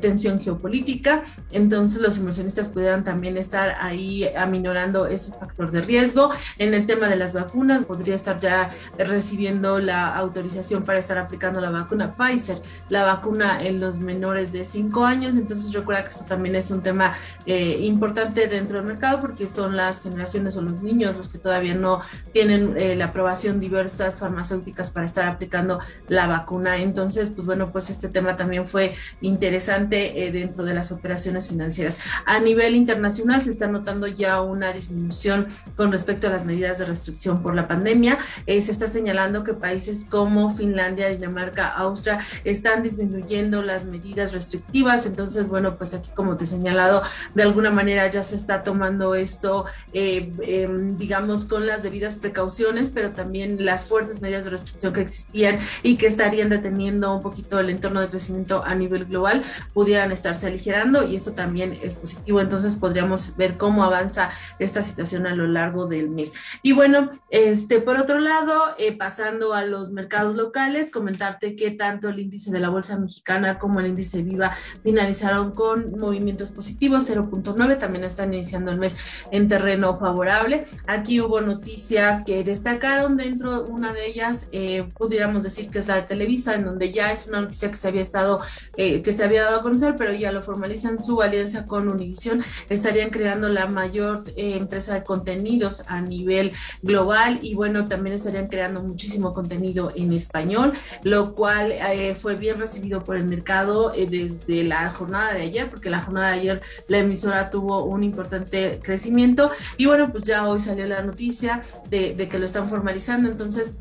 tensión 0.01 0.41
geopolítica, 0.41 1.23
entonces 1.51 2.01
los 2.01 2.17
inversionistas 2.17 2.69
pudieran 2.69 3.05
también 3.05 3.37
estar 3.37 3.77
ahí 3.79 4.27
aminorando 4.35 5.07
ese 5.07 5.33
factor 5.33 5.71
de 5.71 5.83
riesgo. 5.83 6.31
En 6.59 6.73
el 6.73 6.87
tema 6.87 7.09
de 7.09 7.17
las 7.17 7.35
vacunas, 7.35 7.85
podría 7.85 8.15
estar 8.15 8.41
ya 8.41 8.71
recibiendo 8.97 9.79
la 9.81 10.17
autorización 10.17 10.83
para 10.85 10.99
estar 10.99 11.19
aplicando 11.19 11.61
la 11.61 11.71
vacuna 11.71 12.15
Pfizer, 12.17 12.63
la 12.89 13.05
vacuna 13.05 13.63
en 13.63 13.79
los 13.81 13.99
menores 13.99 14.53
de 14.53 14.65
5 14.65 15.05
años, 15.05 15.37
entonces 15.37 15.75
recuerda 15.75 16.05
que 16.05 16.11
esto 16.11 16.25
también 16.25 16.55
es 16.57 16.71
un 16.71 16.83
tema 16.83 17.15
eh, 17.45 17.77
importante 17.83 18.47
dentro 18.47 18.79
del 18.79 18.87
mercado 18.87 19.21
porque 19.21 19.47
son 19.47 19.77
las 19.77 20.03
generaciones 20.03 20.57
o 20.57 20.63
los 20.63 20.81
niños 20.81 21.15
los 21.15 21.29
que 21.29 21.39
todavía 21.39 21.75
no 21.75 22.01
tienen 22.33 22.75
eh, 22.77 22.97
la 22.97 23.07
aprobación 23.07 23.61
diversas 23.61 24.21
farmacéuticas 24.21 24.91
para 24.91 25.07
estar 25.07 25.29
aplicando 25.29 25.81
la 26.09 26.27
vacuna. 26.27 26.77
Entonces, 26.79 27.31
pues 27.35 27.42
bueno, 27.45 27.71
pues 27.71 27.91
este 27.91 28.09
tema 28.09 28.37
también 28.37 28.67
fue 28.67 28.95
interesante 29.21 30.25
eh, 30.25 30.33
dentro 30.33 30.65
de 30.65 30.75
las 30.75 30.93
operaciones 30.93 31.49
financieras. 31.49 31.99
A 32.27 32.39
nivel 32.39 32.75
internacional 32.75 33.43
se 33.43 33.51
está 33.51 33.69
notando 33.69 34.07
ya 34.07 34.41
una 34.43 34.73
disminución 34.73 35.49
con 35.77 35.93
respecto 35.93 36.27
a 36.27 36.31
las 36.31 36.45
medidas 36.45 36.79
de 36.79 36.85
restricción 36.85 37.43
por 37.43 37.55
la 37.55 37.69
pandemia. 37.69 38.19
Eh, 38.47 38.61
se 38.61 38.73
está 38.73 38.87
señalando 38.87 39.45
que 39.45 39.55
países 39.55 40.07
como 40.09 40.55
Finlandia, 40.55 41.09
Dinamarca, 41.09 41.69
Austria 41.69 42.21
están 42.45 42.83
disminuyendo 42.83 43.63
las 43.63 43.85
medidas 43.85 44.33
restrictivas. 44.33 45.07
Entonces, 45.07 45.49
bueno, 45.49 45.77
pues 45.77 45.95
aquí 45.95 46.11
como 46.15 46.37
te 46.37 46.45
he 46.45 46.47
señalado, 46.47 47.03
de 47.35 47.43
alguna 47.43 47.71
manera 47.71 48.07
ya 48.09 48.23
se 48.23 48.37
está 48.37 48.63
tomando 48.63 49.15
esto, 49.15 49.65
eh, 49.93 50.33
em, 50.43 50.97
digamos, 50.97 51.47
con 51.47 51.67
las 51.67 51.83
debidas 51.83 52.17
precauciones, 52.17 52.91
pero 52.91 53.11
también 53.13 53.65
las 53.65 53.85
fuertes 53.85 54.21
medidas 54.21 54.45
de 54.45 54.51
restricción 54.51 54.93
que 54.93 55.01
existían 55.01 55.61
y 55.83 55.97
que 55.97 56.07
estarían 56.07 56.49
deteniendo 56.49 57.15
un 57.15 57.23
poquito 57.33 57.59
el 57.59 57.71
entorno 57.71 58.01
de 58.03 58.09
crecimiento 58.09 58.63
a 58.63 58.75
nivel 58.75 59.07
global 59.07 59.43
pudieran 59.73 60.13
estarse 60.13 60.47
aligerando 60.47 61.09
y 61.09 61.17
esto 61.17 61.33
también 61.33 61.79
es 61.83 61.95
positivo. 61.95 62.41
Entonces 62.41 62.77
podríamos 62.77 63.37
ver 63.37 63.57
cómo 63.57 63.85
avanza 63.85 64.31
esta 64.59 64.83
situación 64.83 65.27
a 65.27 65.35
lo 65.35 65.47
largo 65.47 65.87
del 65.87 66.11
mes. 66.11 66.33
Y 66.63 66.73
bueno, 66.73 67.11
este, 67.31 67.81
por 67.81 67.97
otro 67.97 68.19
lado, 68.19 68.75
eh, 68.79 68.93
pasando 68.97 69.55
a 69.55 69.65
los 69.65 69.91
mercados 69.91 70.35
locales, 70.35 70.91
comentarte 70.91 71.57
que 71.57 71.71
tanto 71.71 72.11
el 72.11 72.21
índice 72.21 72.51
de 72.51 72.61
la 72.61 72.69
Bolsa 72.69 72.99
Mexicana 72.99 73.59
como 73.59 73.81
el 73.81 73.87
índice 73.87 74.23
Viva 74.23 74.53
finalizaron 74.83 75.53
con 75.53 75.97
movimientos 75.99 76.53
positivos, 76.53 77.09
0.9, 77.09 77.79
también 77.79 78.05
están 78.05 78.35
iniciando 78.35 78.71
el 78.71 78.79
mes 78.79 78.97
en 79.31 79.49
terreno 79.49 79.99
favorable. 79.99 80.67
Aquí 80.87 81.21
hubo 81.21 81.41
noticias 81.41 82.25
que 82.25 82.45
destacaron 82.45 83.17
dentro, 83.17 83.65
una 83.65 83.95
de 83.95 84.07
ellas, 84.07 84.49
eh, 84.53 84.87
pudiéramos 84.99 85.43
decir 85.43 85.71
que 85.71 85.79
es 85.79 85.87
la 85.87 85.97
de 85.97 86.03
Televisa, 86.03 86.55
en 86.55 86.65
donde 86.65 86.93
ya 86.93 87.13
es 87.13 87.22
una 87.29 87.43
noticia 87.43 87.71
que 87.71 87.77
se 87.77 87.89
había 87.89 88.03
estado, 88.03 88.41
eh, 88.77 89.03
que 89.03 89.13
se 89.13 89.25
había 89.25 89.45
dado 89.45 89.61
a 89.61 89.63
conocer, 89.63 89.95
pero 89.97 90.13
ya 90.13 90.33
lo 90.33 90.43
formalizan 90.43 91.03
su 91.03 91.23
alianza 91.23 91.65
con 91.65 91.89
Univision, 91.89 92.43
estarían 92.69 93.11
creando 93.11 93.49
la 93.49 93.67
mayor 93.67 94.25
eh, 94.37 94.57
empresa 94.57 94.95
de 94.95 95.03
contenidos 95.03 95.85
a 95.89 96.01
nivel 96.01 96.53
global 96.83 97.39
y 97.43 97.55
bueno, 97.55 97.89
también 97.89 98.17
estarían 98.17 98.49
creando 98.49 98.83
muchísimo 98.83 99.33
contenido 99.33 99.93
en 99.95 100.13
español, 100.13 100.73
lo 101.03 101.35
cual 101.35 101.73
eh, 101.73 102.15
fue 102.15 102.37
bien 102.37 102.61
recibido 102.61 103.05
por 103.05 103.17
el 103.17 103.25
mercado 103.25 103.91
desde 103.91 104.65
la 104.65 104.91
jornada 104.93 105.35
de 105.35 105.43
ayer, 105.43 105.69
porque 105.69 105.91
la 105.91 106.01
jornada 106.01 106.29
de 106.29 106.41
ayer 106.41 106.63
la 106.89 106.99
emisora 106.99 107.51
tuvo 107.51 107.85
un 107.85 108.03
importante 108.03 108.81
crecimiento 108.83 109.51
y 109.77 109.87
bueno, 109.87 110.11
pues 110.11 110.25
ya 110.25 110.47
hoy 110.47 110.61
salió 110.61 110.87
la 110.87 111.03
noticia 111.03 111.63
de, 111.89 112.15
de 112.15 112.29
que 112.29 112.39
lo 112.39 112.47
están 112.47 112.69
formalizando, 112.69 113.29
entonces 113.29 113.75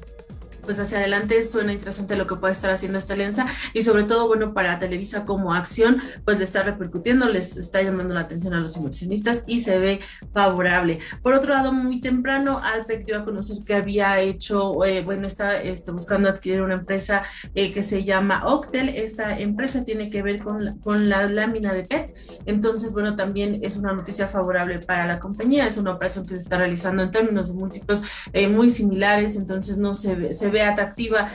pues 0.63 0.79
hacia 0.79 0.99
adelante 0.99 1.43
suena 1.43 1.73
interesante 1.73 2.15
lo 2.15 2.27
que 2.27 2.35
puede 2.35 2.53
estar 2.53 2.71
haciendo 2.71 2.97
esta 2.97 3.13
alianza 3.13 3.45
y 3.73 3.83
sobre 3.83 4.03
todo, 4.03 4.27
bueno, 4.27 4.53
para 4.53 4.79
Televisa 4.79 5.25
como 5.25 5.53
acción, 5.53 6.01
pues 6.25 6.37
le 6.37 6.43
está 6.43 6.63
repercutiendo, 6.63 7.27
les 7.27 7.57
está 7.57 7.81
llamando 7.81 8.13
la 8.13 8.21
atención 8.21 8.53
a 8.53 8.59
los 8.59 8.77
inversionistas 8.77 9.43
y 9.47 9.59
se 9.59 9.77
ve 9.77 9.99
favorable. 10.33 10.99
Por 11.21 11.33
otro 11.33 11.53
lado, 11.53 11.73
muy 11.73 12.01
temprano, 12.01 12.59
Alpec 12.59 13.05
dio 13.05 13.17
a 13.17 13.25
conocer 13.25 13.57
que 13.65 13.75
había 13.75 14.19
hecho, 14.19 14.83
eh, 14.85 15.01
bueno, 15.01 15.27
está 15.27 15.61
este, 15.61 15.91
buscando 15.91 16.29
adquirir 16.29 16.61
una 16.61 16.75
empresa 16.75 17.23
eh, 17.55 17.71
que 17.71 17.83
se 17.83 18.03
llama 18.03 18.43
Octel. 18.45 18.89
Esta 18.89 19.37
empresa 19.37 19.83
tiene 19.83 20.09
que 20.09 20.21
ver 20.21 20.41
con 20.43 20.65
la, 20.65 20.75
con 20.77 21.09
la 21.09 21.27
lámina 21.27 21.73
de 21.73 21.83
PET. 21.83 22.15
Entonces, 22.45 22.93
bueno, 22.93 23.15
también 23.15 23.59
es 23.61 23.77
una 23.77 23.93
noticia 23.93 24.27
favorable 24.27 24.79
para 24.79 25.05
la 25.05 25.19
compañía. 25.19 25.67
Es 25.67 25.77
una 25.77 25.91
operación 25.91 26.25
que 26.25 26.35
se 26.35 26.41
está 26.41 26.57
realizando 26.57 27.03
en 27.03 27.11
términos 27.11 27.49
de 27.49 27.59
múltiplos 27.59 28.03
eh, 28.33 28.47
muy 28.47 28.69
similares, 28.69 29.35
entonces 29.35 29.77
no 29.77 29.95
se 29.95 30.11
se 30.33 30.49
ve 30.51 30.61
atractiva 30.61 31.29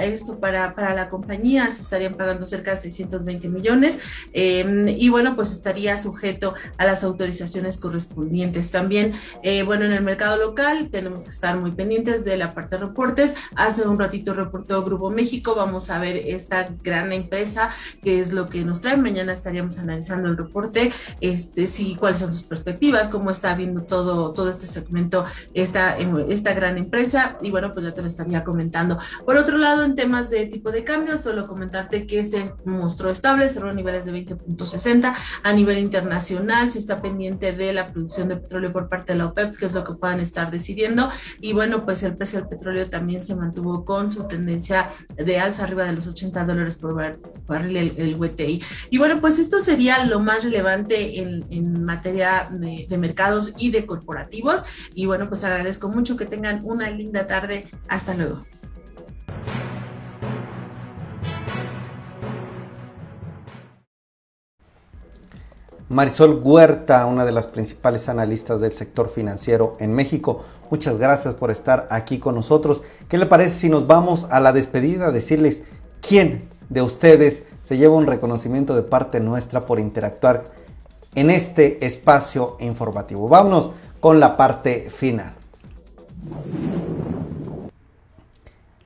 esto 0.00 0.40
para, 0.40 0.74
para 0.74 0.94
la 0.94 1.08
compañía, 1.08 1.70
se 1.70 1.82
estarían 1.82 2.14
pagando 2.14 2.44
cerca 2.44 2.72
de 2.72 2.76
620 2.76 3.48
millones 3.48 4.00
em, 4.32 4.88
y 4.88 5.08
bueno, 5.08 5.36
pues 5.36 5.52
estaría 5.52 5.96
sujeto 5.96 6.54
a 6.78 6.84
las 6.84 7.04
autorizaciones 7.04 7.78
correspondientes. 7.78 8.70
También, 8.70 9.14
eh, 9.42 9.62
bueno, 9.62 9.84
en 9.84 9.92
el 9.92 10.02
mercado 10.02 10.36
local 10.36 10.88
tenemos 10.90 11.24
que 11.24 11.30
estar 11.30 11.58
muy 11.60 11.72
pendientes 11.72 12.24
de 12.24 12.36
la 12.36 12.50
parte 12.50 12.76
de 12.76 12.84
reportes. 12.84 13.34
Hace 13.56 13.86
un 13.86 13.98
ratito 13.98 14.34
reportó 14.34 14.84
Grupo 14.84 15.10
México, 15.10 15.54
vamos 15.54 15.90
a 15.90 15.98
ver 15.98 16.16
esta 16.16 16.66
gran 16.82 17.12
empresa, 17.12 17.70
que 18.02 18.20
es 18.20 18.32
lo 18.32 18.46
que 18.46 18.64
nos 18.64 18.80
trae. 18.80 18.96
Mañana 18.96 19.32
estaríamos 19.32 19.78
analizando 19.78 20.28
el 20.28 20.36
reporte, 20.36 20.92
este, 21.20 21.66
sí, 21.66 21.96
cuáles 21.98 22.20
son 22.20 22.32
sus 22.32 22.44
perspectivas, 22.44 23.08
cómo 23.08 23.30
está 23.30 23.54
viendo 23.54 23.82
todo, 23.82 24.32
todo 24.32 24.48
este 24.48 24.66
segmento, 24.66 25.24
esta, 25.54 25.96
esta 26.28 26.52
gran 26.52 26.78
empresa, 26.78 27.38
y 27.42 27.50
bueno, 27.50 27.72
pues 27.72 27.86
ya 27.86 27.92
te 27.92 28.00
lo 28.00 28.06
estaría 28.06 28.44
comentando. 28.44 28.51
Por 29.24 29.36
otro 29.36 29.58
lado, 29.58 29.84
en 29.84 29.94
temas 29.94 30.30
de 30.30 30.46
tipo 30.46 30.70
de 30.70 30.84
cambio, 30.84 31.18
solo 31.18 31.46
comentarte 31.46 32.06
que 32.06 32.24
se 32.24 32.44
mostró 32.64 33.10
estable, 33.10 33.48
cerró 33.48 33.72
niveles 33.72 34.06
de 34.06 34.12
20.60 34.12 35.14
a 35.42 35.52
nivel 35.52 35.78
internacional, 35.78 36.70
se 36.70 36.78
está 36.78 37.00
pendiente 37.00 37.52
de 37.52 37.72
la 37.72 37.86
producción 37.86 38.28
de 38.28 38.36
petróleo 38.36 38.72
por 38.72 38.88
parte 38.88 39.12
de 39.12 39.18
la 39.18 39.26
OPEP, 39.26 39.56
que 39.56 39.66
es 39.66 39.72
lo 39.72 39.84
que 39.84 39.94
puedan 39.94 40.20
estar 40.20 40.50
decidiendo, 40.50 41.10
y 41.40 41.52
bueno, 41.52 41.82
pues 41.82 42.02
el 42.02 42.14
precio 42.14 42.40
del 42.40 42.48
petróleo 42.48 42.88
también 42.88 43.22
se 43.22 43.34
mantuvo 43.34 43.84
con 43.84 44.10
su 44.10 44.26
tendencia 44.26 44.90
de 45.16 45.38
alza 45.38 45.64
arriba 45.64 45.84
de 45.84 45.92
los 45.92 46.06
80 46.06 46.44
dólares 46.44 46.76
por 46.76 46.94
barril 47.46 47.94
el, 47.96 48.14
WTI. 48.14 48.62
Y 48.90 48.98
bueno, 48.98 49.20
pues 49.20 49.38
esto 49.38 49.60
sería 49.60 50.04
lo 50.04 50.20
más 50.20 50.44
relevante 50.44 51.20
en, 51.20 51.42
materia 51.84 52.48
de 52.52 52.98
mercados 52.98 53.54
y 53.56 53.70
de 53.70 53.86
corporativos. 53.86 54.64
Y 54.94 55.06
bueno, 55.06 55.26
pues 55.26 55.44
agradezco 55.44 55.88
mucho 55.88 56.16
que 56.16 56.26
tengan 56.26 56.60
una 56.64 56.90
linda 56.90 57.26
tarde. 57.26 57.66
Hasta 57.88 58.14
luego. 58.14 58.41
Marisol 65.92 66.40
Huerta, 66.42 67.04
una 67.04 67.26
de 67.26 67.32
las 67.32 67.46
principales 67.46 68.08
analistas 68.08 68.62
del 68.62 68.72
sector 68.72 69.10
financiero 69.10 69.74
en 69.78 69.92
México. 69.92 70.42
Muchas 70.70 70.96
gracias 70.96 71.34
por 71.34 71.50
estar 71.50 71.86
aquí 71.90 72.18
con 72.18 72.34
nosotros. 72.34 72.82
¿Qué 73.08 73.18
le 73.18 73.26
parece 73.26 73.54
si 73.54 73.68
nos 73.68 73.86
vamos 73.86 74.26
a 74.30 74.40
la 74.40 74.54
despedida? 74.54 75.12
Decirles 75.12 75.62
quién 76.00 76.48
de 76.70 76.80
ustedes 76.80 77.42
se 77.60 77.76
lleva 77.76 77.96
un 77.96 78.06
reconocimiento 78.06 78.74
de 78.74 78.82
parte 78.82 79.20
nuestra 79.20 79.66
por 79.66 79.78
interactuar 79.78 80.44
en 81.14 81.30
este 81.30 81.84
espacio 81.84 82.56
informativo. 82.60 83.28
Vámonos 83.28 83.70
con 84.00 84.18
la 84.18 84.38
parte 84.38 84.88
final. 84.90 85.34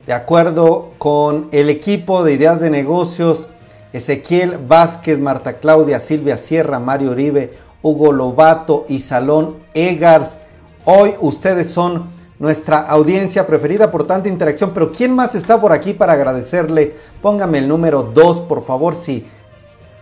De 0.07 0.13
acuerdo 0.13 0.93
con 0.99 1.49
el 1.51 1.69
equipo 1.69 2.23
de 2.23 2.35
ideas 2.35 2.61
de 2.61 2.71
negocios, 2.71 3.49
Ezequiel 3.93 4.57
Vázquez, 4.57 5.19
Marta 5.19 5.55
Claudia, 5.59 5.99
Silvia 5.99 6.37
Sierra, 6.37 6.79
Mario 6.79 7.11
Uribe, 7.11 7.55
Hugo 7.83 8.13
Lobato 8.13 8.85
y 8.89 9.01
Salón 9.01 9.57
Egars, 9.75 10.39
hoy 10.85 11.15
ustedes 11.21 11.71
son 11.71 12.07
nuestra 12.39 12.83
audiencia 12.83 13.49
preferida 13.49 13.91
por 13.91 14.07
tanta 14.07 14.29
interacción, 14.29 14.71
pero 14.73 14.93
¿quién 14.93 15.13
más 15.13 15.35
está 15.35 15.61
por 15.61 15.73
aquí 15.73 15.93
para 15.93 16.13
agradecerle? 16.13 16.95
Póngame 17.21 17.59
el 17.59 17.67
número 17.67 18.05
2, 18.05 18.41
por 18.43 18.65
favor, 18.65 18.95
si 18.95 19.27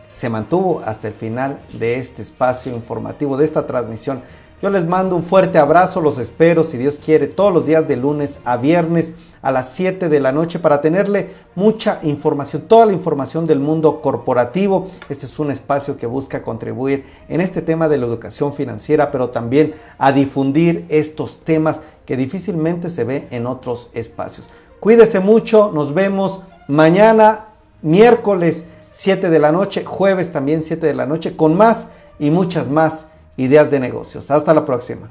se 0.06 0.28
mantuvo 0.28 0.82
hasta 0.84 1.08
el 1.08 1.14
final 1.14 1.60
de 1.72 1.96
este 1.96 2.20
espacio 2.20 2.74
informativo, 2.74 3.38
de 3.38 3.46
esta 3.46 3.66
transmisión. 3.66 4.20
Yo 4.64 4.70
les 4.70 4.86
mando 4.86 5.14
un 5.14 5.24
fuerte 5.24 5.58
abrazo, 5.58 6.00
los 6.00 6.16
espero 6.16 6.64
si 6.64 6.78
Dios 6.78 6.98
quiere 6.98 7.26
todos 7.26 7.52
los 7.52 7.66
días 7.66 7.86
de 7.86 7.96
lunes 7.96 8.38
a 8.46 8.56
viernes 8.56 9.12
a 9.42 9.52
las 9.52 9.74
7 9.74 10.08
de 10.08 10.20
la 10.20 10.32
noche 10.32 10.58
para 10.58 10.80
tenerle 10.80 11.28
mucha 11.54 11.98
información, 12.02 12.62
toda 12.62 12.86
la 12.86 12.94
información 12.94 13.46
del 13.46 13.60
mundo 13.60 14.00
corporativo. 14.00 14.88
Este 15.10 15.26
es 15.26 15.38
un 15.38 15.50
espacio 15.50 15.98
que 15.98 16.06
busca 16.06 16.40
contribuir 16.40 17.04
en 17.28 17.42
este 17.42 17.60
tema 17.60 17.90
de 17.90 17.98
la 17.98 18.06
educación 18.06 18.54
financiera, 18.54 19.10
pero 19.10 19.28
también 19.28 19.74
a 19.98 20.12
difundir 20.12 20.86
estos 20.88 21.40
temas 21.40 21.82
que 22.06 22.16
difícilmente 22.16 22.88
se 22.88 23.04
ve 23.04 23.28
en 23.32 23.46
otros 23.46 23.90
espacios. 23.92 24.48
Cuídese 24.80 25.20
mucho, 25.20 25.72
nos 25.74 25.92
vemos 25.92 26.40
mañana, 26.68 27.48
miércoles 27.82 28.64
7 28.92 29.28
de 29.28 29.38
la 29.38 29.52
noche, 29.52 29.84
jueves 29.84 30.32
también 30.32 30.62
7 30.62 30.86
de 30.86 30.94
la 30.94 31.04
noche, 31.04 31.36
con 31.36 31.54
más 31.54 31.88
y 32.18 32.30
muchas 32.30 32.70
más 32.70 33.08
ideas 33.36 33.70
de 33.70 33.80
negocios. 33.80 34.30
Hasta 34.30 34.54
la 34.54 34.64
próxima. 34.64 35.10